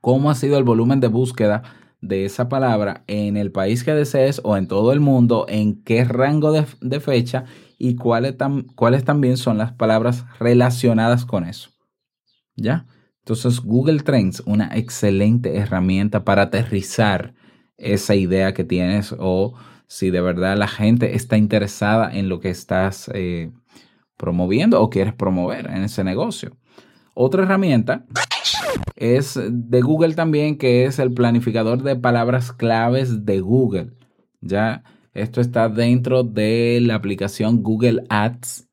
cómo 0.02 0.30
ha 0.30 0.36
sido 0.36 0.58
el 0.58 0.64
volumen 0.64 1.00
de 1.00 1.08
búsqueda 1.08 1.64
de 2.02 2.26
esa 2.26 2.48
palabra 2.48 3.04
en 3.08 3.36
el 3.36 3.52
país 3.52 3.84
que 3.84 3.94
desees 3.94 4.40
o 4.44 4.56
en 4.56 4.68
todo 4.68 4.94
el 4.94 5.00
mundo, 5.00 5.46
en 5.50 5.84
qué 5.84 6.06
rango 6.06 6.52
de, 6.52 7.00
fecha 7.00 7.46
y 7.78 7.96
cuáles, 7.96 8.36
cuáles 8.76 9.04
también 9.04 9.38
son 9.38 9.58
las 9.58 9.74
palabras 9.74 10.26
relacionadas 10.40 11.26
con 11.26 11.46
eso. 11.46 11.72
¿Ya? 12.56 12.86
Entonces 13.30 13.60
Google 13.60 14.00
Trends, 14.00 14.42
una 14.48 14.76
excelente 14.76 15.56
herramienta 15.58 16.26
para 16.26 16.42
aterrizar 16.42 17.36
esa 17.78 18.16
idea 18.16 18.56
que 18.56 18.64
tienes 18.64 19.14
o 19.20 19.54
si 19.86 20.10
de 20.10 20.20
verdad 20.20 20.58
la 20.58 20.68
gente 20.68 21.16
está 21.16 21.38
interesada 21.38 22.12
en 22.12 22.28
lo 22.28 22.40
que 22.40 22.50
estás 22.50 23.08
eh, 23.14 23.52
promoviendo 24.18 24.82
o 24.82 24.90
quieres 24.90 25.14
promover 25.14 25.70
en 25.70 25.84
ese 25.84 26.04
negocio. 26.04 26.58
Otra 27.14 27.44
herramienta 27.44 28.04
es 28.96 29.40
de 29.40 29.82
Google 29.82 30.16
también, 30.16 30.58
que 30.58 30.86
es 30.86 30.98
el 30.98 31.14
planificador 31.14 31.84
de 31.84 31.96
palabras 31.96 32.52
claves 32.52 33.28
de 33.28 33.42
Google. 33.42 33.92
Ya 34.42 34.82
esto 35.14 35.40
está 35.40 35.70
dentro 35.70 36.24
de 36.24 36.80
la 36.82 36.96
aplicación 36.96 37.62
Google 37.62 38.06
Ads 38.10 38.69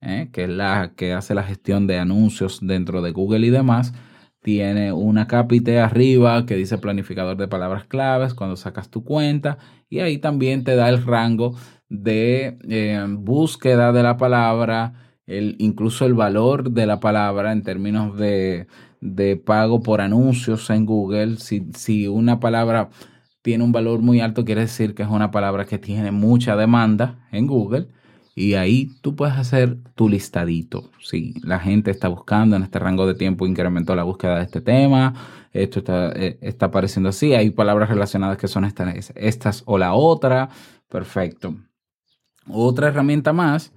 ¿eh? 0.00 0.30
que 0.32 0.44
es 0.44 0.50
la 0.50 0.92
que 0.96 1.12
hace 1.12 1.34
la 1.34 1.42
gestión 1.42 1.86
de 1.86 1.98
anuncios 1.98 2.60
dentro 2.62 3.02
de 3.02 3.12
Google 3.12 3.46
y 3.46 3.50
demás, 3.50 3.94
tiene 4.42 4.92
una 4.92 5.26
capite 5.26 5.80
arriba 5.80 6.46
que 6.46 6.56
dice 6.56 6.78
planificador 6.78 7.36
de 7.36 7.48
palabras 7.48 7.84
claves 7.84 8.34
cuando 8.34 8.56
sacas 8.56 8.88
tu 8.90 9.04
cuenta 9.04 9.58
y 9.90 10.00
ahí 10.00 10.18
también 10.18 10.64
te 10.64 10.76
da 10.76 10.88
el 10.88 11.04
rango 11.04 11.54
de 11.88 12.58
eh, 12.68 13.04
búsqueda 13.08 13.92
de 13.92 14.02
la 14.02 14.16
palabra, 14.16 14.94
el, 15.26 15.56
incluso 15.58 16.06
el 16.06 16.14
valor 16.14 16.70
de 16.70 16.86
la 16.86 17.00
palabra 17.00 17.52
en 17.52 17.62
términos 17.62 18.16
de, 18.16 18.66
de 19.00 19.36
pago 19.36 19.82
por 19.82 20.00
anuncios 20.00 20.70
en 20.70 20.86
Google. 20.86 21.36
Si, 21.38 21.66
si 21.74 22.06
una 22.06 22.40
palabra 22.40 22.90
tiene 23.42 23.64
un 23.64 23.72
valor 23.72 24.00
muy 24.00 24.20
alto, 24.20 24.44
quiere 24.44 24.62
decir 24.62 24.94
que 24.94 25.02
es 25.02 25.08
una 25.08 25.30
palabra 25.30 25.64
que 25.64 25.78
tiene 25.78 26.10
mucha 26.10 26.56
demanda 26.56 27.26
en 27.32 27.46
Goole. 27.46 27.88
Y 28.38 28.54
ahí 28.54 28.92
tú 29.00 29.16
puedes 29.16 29.34
hacer 29.34 29.78
tu 29.96 30.08
listadito. 30.08 30.92
Si 31.02 31.34
la 31.42 31.58
gente 31.58 31.90
está 31.90 32.06
buscando 32.06 32.54
en 32.54 32.62
este 32.62 32.78
rango 32.78 33.04
de 33.04 33.14
tiempo, 33.14 33.48
incrementó 33.48 33.96
la 33.96 34.04
búsqueda 34.04 34.36
de 34.36 34.44
este 34.44 34.60
tema, 34.60 35.12
esto 35.52 35.80
está, 35.80 36.12
eh, 36.12 36.38
está 36.40 36.66
apareciendo 36.66 37.08
así, 37.08 37.34
hay 37.34 37.50
palabras 37.50 37.88
relacionadas 37.88 38.38
que 38.38 38.46
son 38.46 38.64
estas, 38.64 39.10
estas 39.16 39.64
o 39.66 39.76
la 39.76 39.92
otra. 39.92 40.50
Perfecto. 40.88 41.56
Otra 42.48 42.86
herramienta 42.86 43.32
más 43.32 43.72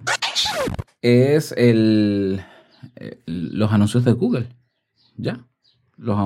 es 1.00 1.50
el, 1.58 2.40
los 3.26 3.72
anuncios 3.72 4.04
de 4.04 4.12
Google. 4.12 4.46
Ya. 5.16 5.44
Los, 5.96 6.16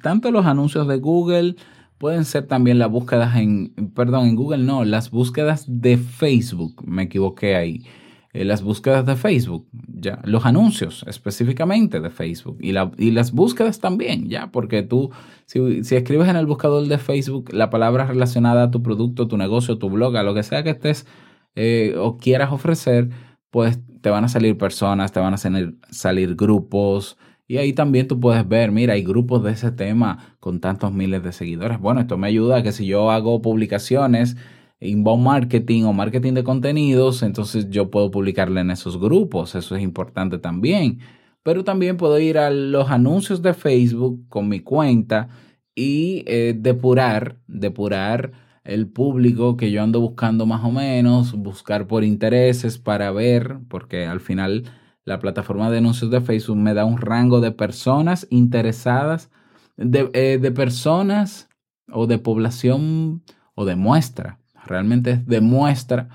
tanto 0.00 0.30
los 0.30 0.46
anuncios 0.46 0.86
de 0.86 0.98
Google 0.98 1.56
Pueden 2.04 2.26
ser 2.26 2.46
también 2.46 2.78
las 2.78 2.90
búsquedas 2.90 3.34
en, 3.34 3.72
perdón, 3.94 4.28
en 4.28 4.36
Google 4.36 4.62
no, 4.62 4.84
las 4.84 5.10
búsquedas 5.10 5.64
de 5.66 5.96
Facebook, 5.96 6.86
me 6.86 7.04
equivoqué 7.04 7.56
ahí. 7.56 7.86
Eh, 8.34 8.44
las 8.44 8.62
búsquedas 8.62 9.06
de 9.06 9.16
Facebook, 9.16 9.66
ya, 9.72 10.20
los 10.22 10.44
anuncios 10.44 11.02
específicamente 11.08 12.00
de 12.00 12.10
Facebook 12.10 12.58
y, 12.60 12.72
la, 12.72 12.92
y 12.98 13.12
las 13.12 13.32
búsquedas 13.32 13.80
también, 13.80 14.28
ya, 14.28 14.50
porque 14.52 14.82
tú, 14.82 15.12
si, 15.46 15.82
si, 15.82 15.96
escribes 15.96 16.28
en 16.28 16.36
el 16.36 16.44
buscador 16.44 16.86
de 16.86 16.98
Facebook 16.98 17.54
la 17.54 17.70
palabra 17.70 18.04
relacionada 18.04 18.64
a 18.64 18.70
tu 18.70 18.82
producto, 18.82 19.26
tu 19.26 19.38
negocio, 19.38 19.78
tu 19.78 19.88
blog, 19.88 20.14
a 20.18 20.22
lo 20.22 20.34
que 20.34 20.42
sea 20.42 20.62
que 20.62 20.70
estés 20.72 21.06
eh, 21.54 21.94
o 21.96 22.18
quieras 22.18 22.52
ofrecer, 22.52 23.08
pues 23.48 23.80
te 24.02 24.10
van 24.10 24.24
a 24.24 24.28
salir 24.28 24.58
personas, 24.58 25.10
te 25.10 25.20
van 25.20 25.32
a 25.32 25.38
salir, 25.38 25.78
salir 25.88 26.36
grupos, 26.36 27.16
y 27.46 27.58
ahí 27.58 27.72
también 27.72 28.08
tú 28.08 28.20
puedes 28.20 28.46
ver, 28.48 28.72
mira, 28.72 28.94
hay 28.94 29.02
grupos 29.02 29.42
de 29.44 29.52
ese 29.52 29.70
tema 29.70 30.36
con 30.40 30.60
tantos 30.60 30.92
miles 30.92 31.22
de 31.22 31.32
seguidores. 31.32 31.78
Bueno, 31.78 32.00
esto 32.00 32.16
me 32.16 32.28
ayuda 32.28 32.58
a 32.58 32.62
que 32.62 32.72
si 32.72 32.86
yo 32.86 33.10
hago 33.10 33.42
publicaciones, 33.42 34.36
inbound 34.80 35.24
marketing 35.24 35.84
o 35.84 35.92
marketing 35.92 36.32
de 36.34 36.44
contenidos, 36.44 37.22
entonces 37.22 37.68
yo 37.70 37.90
puedo 37.90 38.10
publicarle 38.10 38.60
en 38.60 38.70
esos 38.70 38.98
grupos. 38.98 39.54
Eso 39.54 39.76
es 39.76 39.82
importante 39.82 40.38
también. 40.38 41.00
Pero 41.42 41.64
también 41.64 41.98
puedo 41.98 42.18
ir 42.18 42.38
a 42.38 42.50
los 42.50 42.90
anuncios 42.90 43.42
de 43.42 43.52
Facebook 43.52 44.26
con 44.28 44.48
mi 44.48 44.60
cuenta 44.60 45.28
y 45.74 46.24
eh, 46.26 46.54
depurar, 46.58 47.36
depurar 47.46 48.32
el 48.64 48.88
público 48.88 49.56
que 49.58 49.70
yo 49.70 49.82
ando 49.82 50.00
buscando 50.00 50.46
más 50.46 50.64
o 50.64 50.70
menos, 50.70 51.34
buscar 51.34 51.86
por 51.86 52.02
intereses 52.04 52.78
para 52.78 53.10
ver, 53.10 53.58
porque 53.68 54.06
al 54.06 54.20
final 54.20 54.64
la 55.04 55.18
plataforma 55.18 55.70
de 55.70 55.78
anuncios 55.78 56.10
de 56.10 56.20
Facebook 56.20 56.56
me 56.56 56.74
da 56.74 56.84
un 56.84 56.98
rango 56.98 57.40
de 57.40 57.52
personas 57.52 58.26
interesadas, 58.30 59.30
de, 59.76 60.10
eh, 60.14 60.50
personas 60.50 61.48
o 61.92 62.06
de 62.06 62.18
población 62.18 63.22
o 63.54 63.64
de 63.64 63.76
muestra, 63.76 64.38
realmente 64.66 65.12
es 65.12 65.26
de 65.26 65.40
muestra 65.40 66.08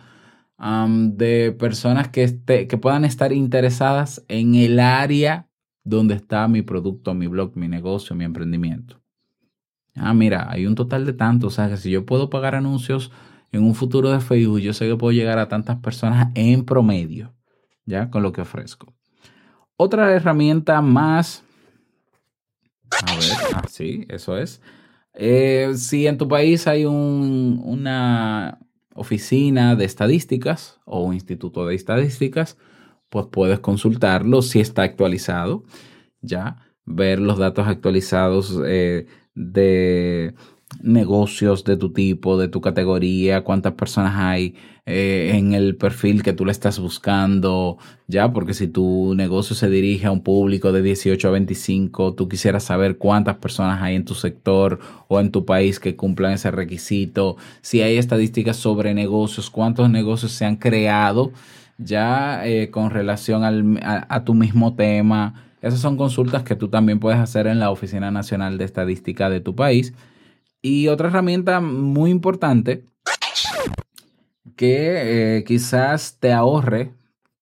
de 0.60 1.56
personas 1.58 2.10
que, 2.10 2.24
esté, 2.24 2.68
que 2.68 2.78
puedan 2.78 3.06
estar 3.06 3.32
interesadas 3.32 4.26
en 4.28 4.56
el 4.56 4.80
área 4.80 5.48
donde 5.86 6.16
está 6.16 6.48
mi 6.50 6.62
producto, 6.62 7.14
mi 7.14 7.28
blog, 7.28 7.56
mi 7.56 7.70
negocio, 7.70 8.16
mi 8.16 8.26
emprendimiento. 8.26 9.02
Ah, 9.96 10.14
mira, 10.14 10.50
hay 10.50 10.66
un 10.66 10.76
total 10.76 11.06
de 11.06 11.14
tantos, 11.14 11.54
o 11.54 11.56
sea 11.56 11.70
que 11.70 11.78
si 11.78 11.92
yo 11.92 12.06
puedo 12.06 12.30
pagar 12.30 12.56
anuncios 12.56 13.12
en 13.52 13.64
un 13.64 13.74
futuro 13.74 14.12
de 14.12 14.20
Facebook, 14.20 14.60
yo 14.60 14.74
sé 14.74 14.88
que 14.88 14.96
puedo 14.96 15.12
llegar 15.12 15.40
a 15.40 15.48
tantas 15.48 15.78
personas 15.78 16.30
en 16.36 16.66
promedio. 16.66 17.34
¿Ya? 17.90 18.10
Con 18.10 18.24
lo 18.24 18.32
que 18.32 18.42
ofrezco. 18.42 18.94
Otra 19.76 20.14
herramienta 20.14 20.82
más. 20.82 21.44
A 22.92 23.16
ver, 23.16 23.32
ah, 23.56 23.64
sí, 23.68 24.06
eso 24.10 24.38
es. 24.38 24.62
Eh, 25.14 25.74
si 25.76 26.06
en 26.06 26.18
tu 26.18 26.28
país 26.28 26.68
hay 26.68 26.86
una 26.86 28.60
oficina 28.94 29.76
de 29.76 29.86
estadísticas 29.86 30.80
o 30.86 31.04
un 31.04 31.16
instituto 31.16 31.66
de 31.66 31.76
estadísticas, 31.76 32.58
pues 33.10 33.26
puedes 33.32 33.60
consultarlo 33.60 34.42
si 34.42 34.60
está 34.60 34.84
actualizado, 34.84 35.64
ya, 36.22 36.58
ver 36.86 37.20
los 37.20 37.40
datos 37.40 37.68
actualizados 37.68 38.60
eh, 38.66 39.08
de 39.34 40.36
negocios 40.82 41.64
de 41.64 41.78
tu 41.78 41.92
tipo, 41.92 42.38
de 42.38 42.48
tu 42.48 42.62
categoría, 42.62 43.44
cuántas 43.44 43.74
personas 43.74 44.16
hay 44.16 44.56
eh, 44.86 45.32
en 45.36 45.54
el 45.54 45.76
perfil 45.76 46.24
que 46.24 46.34
tú 46.34 46.46
le 46.46 46.52
estás 46.52 46.80
buscando, 46.80 47.78
ya, 48.08 48.32
porque 48.32 48.54
si 48.54 48.68
tu 48.68 49.14
negocio 49.16 49.56
se 49.56 49.70
dirige 49.70 50.08
a 50.08 50.12
un 50.12 50.22
público 50.22 50.72
de 50.72 50.82
18 50.82 51.28
a 51.28 51.32
25, 51.32 52.14
tú 52.14 52.30
quisieras 52.30 52.64
saber 52.64 52.98
cuántas 52.98 53.38
personas 53.38 53.82
hay 53.82 53.96
en 53.96 54.06
tu 54.06 54.16
sector 54.16 54.80
o 55.08 55.20
en 55.20 55.32
tu 55.32 55.46
país 55.46 55.80
que 55.80 55.96
cumplan 55.96 56.34
ese 56.34 56.50
requisito, 56.52 57.38
si 57.62 57.82
hay 57.82 57.98
estadísticas 57.98 58.58
sobre 58.58 58.94
negocios, 58.94 59.50
cuántos 59.50 59.90
negocios 59.90 60.32
se 60.32 60.46
han 60.46 60.56
creado 60.56 61.32
ya 61.78 62.46
eh, 62.46 62.70
con 62.72 62.90
relación 62.90 63.44
al, 63.44 63.80
a 63.82 64.24
tu 64.24 64.34
mismo 64.34 64.76
tema. 64.76 65.46
Esas 65.62 65.80
son 65.80 65.98
consultas 65.98 66.44
que 66.44 66.56
tú 66.56 66.68
también 66.68 67.00
puedes 67.00 67.20
hacer 67.20 67.48
en 67.48 67.60
la 67.60 67.70
Oficina 67.70 68.12
Nacional 68.12 68.58
de 68.58 68.66
Estadística 68.66 69.30
de 69.30 69.40
tu 69.40 69.56
país 69.56 69.94
y 70.62 70.88
otra 70.88 71.10
herramienta 71.10 71.62
muy 71.62 72.12
importante 72.12 72.86
que 74.56 75.38
eh, 75.38 75.44
quizás 75.46 76.18
te 76.20 76.34
ahorre 76.34 76.94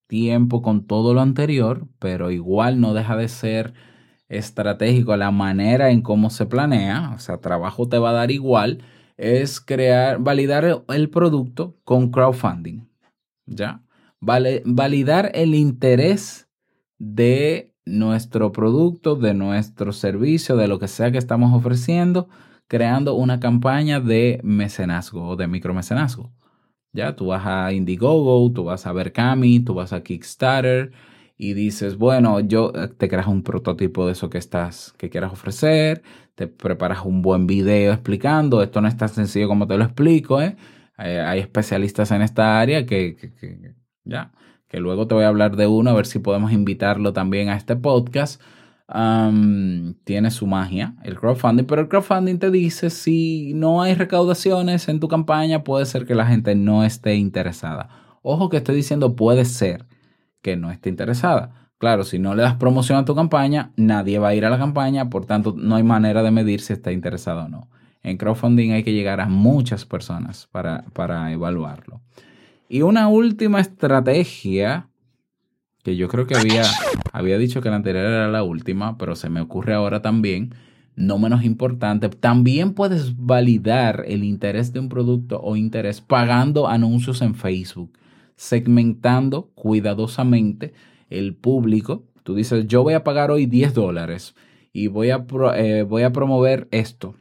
tiempo 0.08 0.62
con 0.62 0.86
todo 0.86 1.14
lo 1.14 1.22
anterior, 1.22 1.88
pero 2.00 2.32
igual 2.32 2.80
no 2.80 2.94
deja 2.94 3.16
de 3.16 3.28
ser 3.28 3.74
estratégico 4.30 5.16
la 5.18 5.32
manera 5.32 5.90
en 5.90 6.02
cómo 6.02 6.30
se 6.30 6.46
planea, 6.46 7.14
o 7.16 7.20
sea, 7.20 7.40
trabajo 7.40 7.88
te 7.88 7.98
va 7.98 8.12
a 8.12 8.14
dar 8.14 8.32
igual, 8.32 8.84
es 9.18 9.60
crear, 9.60 10.20
validar 10.20 10.84
el 10.90 11.10
producto 11.10 11.76
con 11.84 12.12
crowdfunding, 12.12 12.88
¿ya? 13.46 13.82
Vale, 14.20 14.64
validar 14.66 15.32
el 15.34 15.56
interés 15.56 16.48
de 16.98 17.74
nuestro 17.86 18.52
producto, 18.52 19.16
de 19.16 19.34
nuestro 19.34 19.94
servicio, 19.94 20.58
de 20.58 20.68
lo 20.68 20.80
que 20.80 20.88
sea 20.88 21.12
que 21.12 21.18
estamos 21.18 21.54
ofreciendo, 21.54 22.28
creando 22.68 23.16
una 23.16 23.40
campaña 23.40 24.00
de 24.00 24.40
mecenazgo 24.44 25.30
o 25.30 25.36
de 25.36 25.48
micromecenazgo. 25.48 26.32
Ya, 26.94 27.16
tú 27.16 27.28
vas 27.28 27.46
a 27.46 27.74
Indiegogo, 27.74 28.52
tú 28.54 28.66
vas 28.66 28.88
a 28.88 28.94
Berkami, 28.94 29.60
tú 29.60 29.74
vas 29.76 29.94
a 29.94 30.02
Kickstarter 30.04 30.92
y 31.38 31.54
dices, 31.54 31.98
bueno, 31.98 32.40
yo 32.40 32.72
eh, 32.76 32.88
te 32.88 33.08
creas 33.10 33.28
un 33.28 33.44
prototipo 33.44 34.06
de 34.08 34.14
eso 34.14 34.30
que 34.30 34.40
estás, 34.40 34.94
que 34.98 35.10
quieras 35.10 35.32
ofrecer, 35.32 36.02
te 36.36 36.48
preparas 36.48 37.06
un 37.06 37.22
buen 37.22 37.46
video 37.46 37.94
explicando, 37.94 38.64
esto 38.64 38.82
no 38.82 38.88
es 38.88 38.98
tan 38.98 39.10
sencillo 39.10 39.48
como 39.48 39.68
te 39.68 39.78
lo 39.78 39.84
explico, 39.84 40.42
¿eh? 40.42 40.58
hay 40.98 41.40
especialistas 41.40 42.10
en 42.12 42.24
esta 42.24 42.60
área 42.60 42.88
que, 42.88 43.16
que, 43.16 43.76
ya, 44.04 44.32
que 44.68 44.80
luego 44.80 45.08
te 45.08 45.14
voy 45.14 45.26
a 45.26 45.28
hablar 45.28 45.56
de 45.56 45.68
uno, 45.68 45.92
a 45.92 45.94
ver 45.94 46.08
si 46.08 46.20
podemos 46.20 46.52
invitarlo 46.52 47.14
también 47.14 47.50
a 47.50 47.56
este 47.56 47.76
podcast 47.76 48.42
tiene 48.88 50.32
su 50.32 50.48
magia, 50.48 50.96
el 51.04 51.20
crowdfunding, 51.20 51.66
pero 51.66 51.82
el 51.82 51.90
crowdfunding 51.90 52.40
te 52.40 52.52
dice 52.52 52.90
si 52.90 53.52
no 53.54 53.82
hay 53.82 53.96
recaudaciones 53.96 54.88
en 54.88 55.02
tu 55.02 55.10
campaña, 55.10 55.64
puede 55.64 55.86
ser 55.86 56.06
que 56.06 56.16
la 56.16 56.26
gente 56.26 56.56
no 56.56 56.86
esté 56.86 57.16
interesada. 57.16 57.90
Ojo 58.22 58.50
que 58.50 58.58
estoy 58.58 58.76
diciendo 58.76 59.16
puede 59.16 59.44
ser 59.44 59.86
que 60.42 60.56
no 60.56 60.72
esté 60.72 60.90
interesada. 60.90 61.70
Claro, 61.80 62.04
si 62.04 62.18
no 62.18 62.34
le 62.34 62.44
das 62.44 62.56
promoción 62.56 62.98
a 62.98 63.06
tu 63.06 63.14
campaña, 63.14 63.72
nadie 63.76 64.20
va 64.20 64.30
a 64.30 64.36
ir 64.36 64.46
a 64.46 64.50
la 64.50 64.58
campaña, 64.58 65.10
por 65.10 65.26
tanto 65.26 65.54
no 65.56 65.76
hay 65.76 65.84
manera 65.84 66.24
de 66.24 66.32
medir 66.32 66.62
si 66.62 66.74
está 66.74 66.92
interesado 66.92 67.46
o 67.46 67.48
no. 67.50 67.70
En 68.04 68.18
crowdfunding 68.18 68.72
hay 68.72 68.84
que 68.84 68.94
llegar 68.94 69.20
a 69.20 69.28
muchas 69.28 69.86
personas 69.86 70.48
para, 70.52 70.86
para 70.94 71.32
evaluarlo. 71.32 72.02
Y 72.70 72.82
una 72.82 73.10
última 73.10 73.60
estrategia 73.60 74.90
que 75.88 75.96
yo 75.96 76.10
creo 76.10 76.28
que 76.28 76.36
había, 76.36 76.64
había 77.14 77.38
dicho 77.38 77.62
que 77.62 77.70
la 77.70 77.78
anterior 77.78 78.04
era 78.04 78.28
la 78.28 78.44
última, 78.44 78.98
pero 78.98 79.16
se 79.16 79.30
me 79.30 79.40
ocurre 79.40 79.74
ahora 79.74 80.02
también, 80.02 80.54
no 80.98 81.18
menos 81.18 81.46
importante, 81.46 82.10
también 82.10 82.74
puedes 82.74 83.16
validar 83.16 84.04
el 84.06 84.26
interés 84.26 84.74
de 84.74 84.82
un 84.82 84.90
producto 84.90 85.40
o 85.42 85.56
interés 85.56 86.02
pagando 86.02 86.68
anuncios 86.68 87.22
en 87.22 87.36
Facebook, 87.36 87.98
segmentando 88.36 89.50
cuidadosamente 89.56 90.74
el 91.10 91.38
público. 91.38 92.04
Tú 92.24 92.36
dices, 92.36 92.68
yo 92.68 92.84
voy 92.84 92.94
a 92.94 93.06
pagar 93.06 93.32
hoy 93.32 93.46
10 93.46 93.74
dólares 93.74 94.36
y 94.74 94.88
voy 94.88 95.12
a, 95.12 95.26
eh, 95.56 95.84
voy 95.84 96.04
a 96.04 96.12
promover 96.12 96.68
esto. 96.72 97.16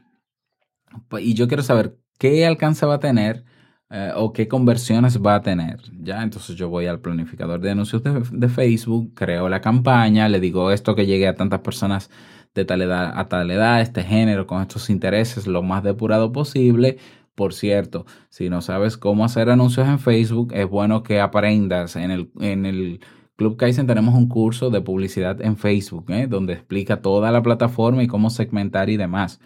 Y 1.20 1.34
yo 1.34 1.46
quiero 1.46 1.62
saber 1.62 2.00
qué 2.18 2.44
alcance 2.44 2.84
va 2.84 2.94
a 2.94 2.98
tener 2.98 3.44
eh, 3.88 4.12
o 4.16 4.32
qué 4.32 4.48
conversiones 4.48 5.20
va 5.22 5.36
a 5.36 5.42
tener. 5.42 5.80
Ya, 6.02 6.22
entonces 6.22 6.56
yo 6.56 6.68
voy 6.68 6.86
al 6.86 7.00
planificador 7.00 7.60
de 7.60 7.70
anuncios 7.70 8.02
de, 8.02 8.48
Facebook, 8.48 9.12
creo 9.14 9.48
la 9.48 9.60
campaña, 9.60 10.28
le 10.28 10.40
digo 10.40 10.72
esto 10.72 10.94
que 10.96 11.06
llegue 11.06 11.28
a 11.28 11.36
tantas 11.36 11.60
personas 11.60 12.10
de 12.54 12.64
tal 12.64 12.82
edad 12.82 13.12
a 13.16 13.28
tal 13.28 13.50
edad, 13.50 13.80
este 13.80 14.02
género, 14.02 14.46
con 14.46 14.62
estos 14.62 14.90
intereses, 14.90 15.46
lo 15.46 15.62
más 15.62 15.84
depurado 15.84 16.32
posible. 16.32 16.98
Por 17.36 17.52
cierto, 17.52 18.06
si 18.30 18.48
no 18.48 18.62
sabes 18.62 18.96
cómo 18.96 19.24
hacer 19.24 19.50
anuncios 19.50 19.86
en 19.86 19.98
Facebook, 19.98 20.52
es 20.54 20.68
bueno 20.68 21.02
que 21.02 21.20
aprendas. 21.20 21.94
En 21.96 22.10
el, 22.10 22.30
en 22.40 22.66
el 22.66 23.00
Club 23.36 23.56
Kaizen 23.56 23.86
tenemos 23.86 24.14
un 24.14 24.28
curso 24.28 24.70
de 24.70 24.80
publicidad 24.80 25.40
en 25.42 25.58
Facebook, 25.58 26.06
¿eh? 26.08 26.26
donde 26.26 26.54
explica 26.54 27.02
toda 27.02 27.30
la 27.30 27.42
plataforma 27.42 28.02
y 28.02 28.06
cómo 28.06 28.30
segmentar 28.30 28.88
y 28.88 28.96
demás. 28.96 29.38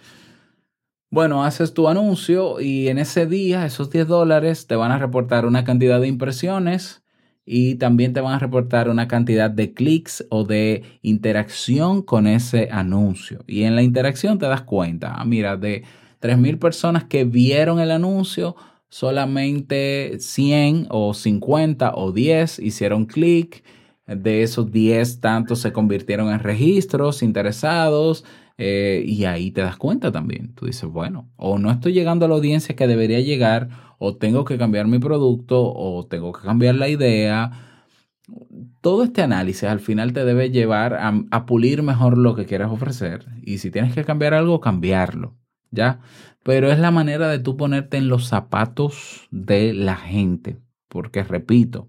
Bueno, 1.12 1.42
haces 1.44 1.74
tu 1.74 1.88
anuncio 1.88 2.60
y 2.60 2.86
en 2.86 2.98
ese 2.98 3.26
día, 3.26 3.66
esos 3.66 3.90
10 3.90 4.06
dólares, 4.06 4.68
te 4.68 4.76
van 4.76 4.92
a 4.92 4.98
reportar 4.98 5.44
una 5.44 5.64
cantidad 5.64 6.00
de 6.00 6.06
impresiones 6.06 7.02
y 7.44 7.74
también 7.76 8.12
te 8.12 8.20
van 8.20 8.34
a 8.34 8.38
reportar 8.38 8.88
una 8.88 9.08
cantidad 9.08 9.50
de 9.50 9.74
clics 9.74 10.24
o 10.30 10.44
de 10.44 10.84
interacción 11.02 12.02
con 12.02 12.28
ese 12.28 12.68
anuncio. 12.70 13.42
Y 13.48 13.64
en 13.64 13.74
la 13.74 13.82
interacción 13.82 14.38
te 14.38 14.46
das 14.46 14.62
cuenta, 14.62 15.16
ah, 15.16 15.24
mira, 15.24 15.56
de 15.56 15.82
3.000 16.20 16.60
personas 16.60 17.04
que 17.04 17.24
vieron 17.24 17.80
el 17.80 17.90
anuncio, 17.90 18.54
solamente 18.88 20.16
100 20.20 20.86
o 20.90 21.12
50 21.12 21.92
o 21.96 22.12
10 22.12 22.60
hicieron 22.60 23.06
clic. 23.06 23.64
De 24.06 24.42
esos 24.42 24.70
10, 24.72 25.20
tantos 25.20 25.60
se 25.60 25.72
convirtieron 25.72 26.30
en 26.32 26.40
registros 26.40 27.22
interesados 27.22 28.24
eh, 28.62 29.02
y 29.06 29.24
ahí 29.24 29.52
te 29.52 29.62
das 29.62 29.78
cuenta 29.78 30.12
también. 30.12 30.52
Tú 30.54 30.66
dices, 30.66 30.84
bueno, 30.84 31.30
o 31.36 31.58
no 31.58 31.70
estoy 31.70 31.94
llegando 31.94 32.26
a 32.26 32.28
la 32.28 32.34
audiencia 32.34 32.76
que 32.76 32.86
debería 32.86 33.18
llegar, 33.20 33.70
o 33.98 34.16
tengo 34.16 34.44
que 34.44 34.58
cambiar 34.58 34.86
mi 34.86 34.98
producto, 34.98 35.72
o 35.74 36.06
tengo 36.06 36.32
que 36.32 36.42
cambiar 36.42 36.74
la 36.74 36.90
idea. 36.90 37.52
Todo 38.82 39.04
este 39.04 39.22
análisis 39.22 39.64
al 39.64 39.80
final 39.80 40.12
te 40.12 40.26
debe 40.26 40.50
llevar 40.50 40.92
a, 40.92 41.24
a 41.30 41.46
pulir 41.46 41.82
mejor 41.82 42.18
lo 42.18 42.34
que 42.34 42.44
quieras 42.44 42.70
ofrecer. 42.70 43.24
Y 43.42 43.58
si 43.58 43.70
tienes 43.70 43.94
que 43.94 44.04
cambiar 44.04 44.34
algo, 44.34 44.60
cambiarlo. 44.60 45.38
¿Ya? 45.70 46.00
Pero 46.42 46.70
es 46.70 46.78
la 46.78 46.90
manera 46.90 47.28
de 47.28 47.38
tú 47.38 47.56
ponerte 47.56 47.96
en 47.96 48.08
los 48.08 48.26
zapatos 48.26 49.26
de 49.30 49.72
la 49.72 49.96
gente. 49.96 50.58
Porque 50.88 51.22
repito, 51.22 51.88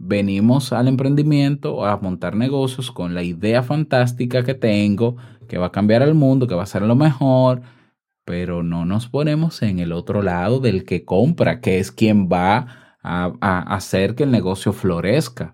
venimos 0.00 0.72
al 0.72 0.88
emprendimiento 0.88 1.84
a 1.84 1.98
montar 1.98 2.34
negocios 2.34 2.90
con 2.90 3.14
la 3.14 3.22
idea 3.22 3.62
fantástica 3.62 4.42
que 4.42 4.54
tengo, 4.54 5.16
que 5.46 5.58
va 5.58 5.66
a 5.66 5.72
cambiar 5.72 6.00
el 6.00 6.14
mundo, 6.14 6.48
que 6.48 6.54
va 6.54 6.62
a 6.62 6.66
ser 6.66 6.82
lo 6.82 6.96
mejor, 6.96 7.60
pero 8.24 8.62
no 8.62 8.86
nos 8.86 9.08
ponemos 9.08 9.60
en 9.60 9.78
el 9.78 9.92
otro 9.92 10.22
lado 10.22 10.58
del 10.58 10.84
que 10.84 11.04
compra, 11.04 11.60
que 11.60 11.78
es 11.78 11.92
quien 11.92 12.28
va 12.28 12.96
a, 13.02 13.74
hacer 13.74 14.14
que 14.14 14.22
el 14.22 14.30
negocio 14.30 14.72
florezca. 14.72 15.52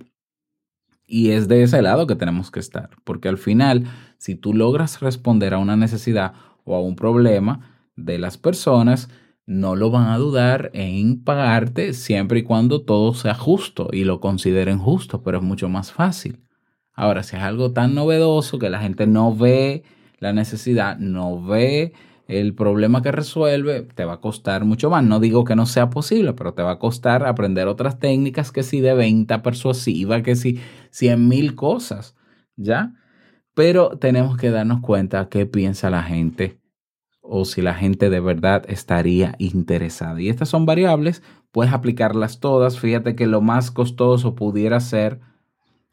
Y 1.04 1.30
es 1.30 1.48
de 1.48 1.64
ese 1.64 1.82
lado 1.82 2.06
que 2.06 2.16
tenemos 2.16 2.52
que 2.52 2.60
estar, 2.60 2.90
porque 3.02 3.28
al 3.28 3.38
final, 3.38 3.84
si 4.18 4.36
tú 4.36 4.54
logras 4.54 5.00
responder 5.00 5.54
a 5.54 5.58
una 5.58 5.76
necesidad 5.76 6.34
o 6.64 6.76
a 6.76 6.80
un 6.80 6.94
problema 6.94 7.88
de 7.96 8.18
las 8.18 8.38
personas, 8.38 9.08
no 9.46 9.76
lo 9.76 9.90
van 9.90 10.08
a 10.08 10.18
dudar 10.18 10.70
en 10.74 11.22
pagarte 11.22 11.92
siempre 11.92 12.40
y 12.40 12.42
cuando 12.42 12.82
todo 12.82 13.14
sea 13.14 13.34
justo 13.34 13.88
y 13.92 14.04
lo 14.04 14.20
consideren 14.20 14.78
justo, 14.78 15.22
pero 15.22 15.38
es 15.38 15.44
mucho 15.44 15.68
más 15.68 15.92
fácil. 15.92 16.42
Ahora, 16.92 17.22
si 17.22 17.36
es 17.36 17.42
algo 17.42 17.72
tan 17.72 17.94
novedoso 17.94 18.58
que 18.58 18.70
la 18.70 18.80
gente 18.80 19.06
no 19.06 19.34
ve 19.34 19.84
la 20.18 20.32
necesidad, 20.32 20.98
no 20.98 21.40
ve 21.42 21.92
el 22.26 22.54
problema 22.54 23.02
que 23.02 23.12
resuelve, 23.12 23.82
te 23.82 24.04
va 24.04 24.14
a 24.14 24.20
costar 24.20 24.64
mucho 24.64 24.90
más. 24.90 25.04
No 25.04 25.20
digo 25.20 25.44
que 25.44 25.54
no 25.54 25.66
sea 25.66 25.90
posible, 25.90 26.32
pero 26.32 26.54
te 26.54 26.62
va 26.62 26.72
a 26.72 26.78
costar 26.78 27.24
aprender 27.24 27.68
otras 27.68 28.00
técnicas 28.00 28.50
que 28.50 28.64
si 28.64 28.80
de 28.80 28.94
venta 28.94 29.42
persuasiva, 29.42 30.22
que 30.22 30.34
si 30.34 30.60
cien 30.90 31.28
mil 31.28 31.54
cosas, 31.54 32.16
¿ya? 32.56 32.94
Pero 33.54 33.90
tenemos 33.98 34.36
que 34.36 34.50
darnos 34.50 34.80
cuenta 34.80 35.28
qué 35.28 35.46
piensa 35.46 35.88
la 35.88 36.02
gente 36.02 36.58
o 37.28 37.44
si 37.44 37.62
la 37.62 37.74
gente 37.74 38.10
de 38.10 38.20
verdad 38.20 38.64
estaría 38.68 39.34
interesada. 39.38 40.20
Y 40.20 40.28
estas 40.28 40.48
son 40.48 40.66
variables, 40.66 41.22
puedes 41.52 41.72
aplicarlas 41.72 42.40
todas. 42.40 42.78
Fíjate 42.78 43.14
que 43.14 43.26
lo 43.26 43.40
más 43.40 43.70
costoso 43.70 44.34
pudiera 44.34 44.80
ser, 44.80 45.20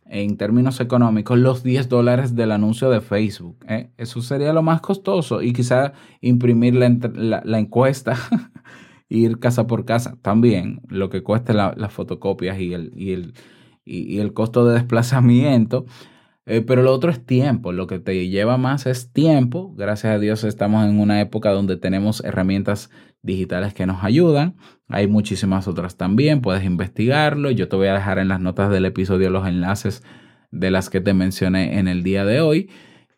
en 0.06 0.38
términos 0.38 0.80
económicos, 0.80 1.38
los 1.40 1.64
10 1.64 1.90
dólares 1.90 2.36
del 2.36 2.52
anuncio 2.52 2.90
de 2.90 3.02
Facebook. 3.02 3.58
¿eh? 3.68 3.90
Eso 3.98 4.22
sería 4.22 4.54
lo 4.54 4.62
más 4.62 4.82
costoso. 4.82 5.42
Y 5.42 5.54
quizá 5.54 5.94
imprimir 6.22 6.76
la, 6.76 7.60
encuesta, 7.60 8.16
ir 9.10 9.40
casa 9.40 9.66
por 9.66 9.86
casa, 9.86 10.18
también 10.22 10.82
lo 10.88 11.10
que 11.10 11.24
cueste 11.24 11.54
las 11.54 11.94
fotocopias 11.94 12.60
y 12.60 12.74
el, 12.74 12.92
y 12.96 13.14
el, 13.14 13.34
y 13.86 14.20
el 14.20 14.34
costo 14.34 14.66
de 14.66 14.76
desplazamiento. 14.76 15.86
Eh, 16.46 16.62
pero 16.62 16.84
lo 16.84 16.92
otro 16.92 17.10
es 17.10 17.26
tiempo, 17.26 17.72
lo 17.72 17.88
que 17.88 18.00
te 18.00 18.28
lleva 18.28 18.58
más 18.58 18.86
es 18.86 19.12
tiempo. 19.14 19.74
Gracias 19.76 20.14
a 20.14 20.20
Dios 20.20 20.44
estamos 20.44 20.86
en 20.86 21.00
una 21.00 21.22
época 21.22 21.52
donde 21.52 21.78
tenemos 21.78 22.22
herramientas 22.24 22.90
digitales 23.22 23.74
que 23.74 23.86
nos 23.86 24.04
ayudan. 24.04 24.58
Hay 24.90 25.08
muchísimas 25.08 25.68
otras 25.68 25.96
también, 25.96 26.42
puedes 26.42 26.66
investigarlo. 26.66 27.50
Yo 27.52 27.70
te 27.70 27.76
voy 27.78 27.88
a 27.88 27.94
dejar 27.94 28.20
en 28.20 28.28
las 28.28 28.42
notas 28.42 28.70
del 28.72 28.86
episodio 28.86 29.30
los 29.30 29.48
enlaces 29.48 30.04
de 30.52 30.70
las 30.70 30.90
que 30.90 31.02
te 31.02 31.14
mencioné 31.14 31.80
en 31.80 31.88
el 31.88 32.04
día 32.04 32.26
de 32.26 32.42
hoy. 32.42 32.70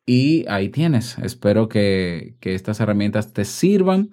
Y 0.05 0.45
ahí 0.47 0.69
tienes. 0.69 1.17
Espero 1.17 1.67
que, 1.67 2.35
estas 2.41 2.79
herramientas 2.79 3.33
te 3.33 3.43
sirvan, 3.43 4.11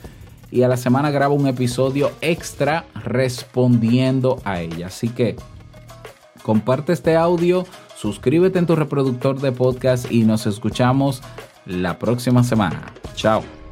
y 0.52 0.64
a 0.64 0.68
la 0.68 0.78
semana 0.78 1.10
grabo 1.10 1.36
un 1.36 1.48
episodio 1.48 2.12
extra 2.22 2.86
respondiendo 3.04 4.40
a 4.44 4.62
ella. 4.62 4.88
Así 4.88 5.10
que 5.10 5.36
comparte 6.44 6.94
este 6.94 7.16
audio, 7.16 7.66
suscríbete 8.04 8.60
en 8.60 8.66
tu 8.66 8.76
reproductor 8.76 9.40
de 9.40 9.54
podcast 9.54 10.12
y 10.12 10.24
nos 10.24 10.46
escuchamos 10.46 11.24
la 11.66 12.00
próxima 12.00 12.44
semana. 12.44 12.82
Chao. 13.16 13.63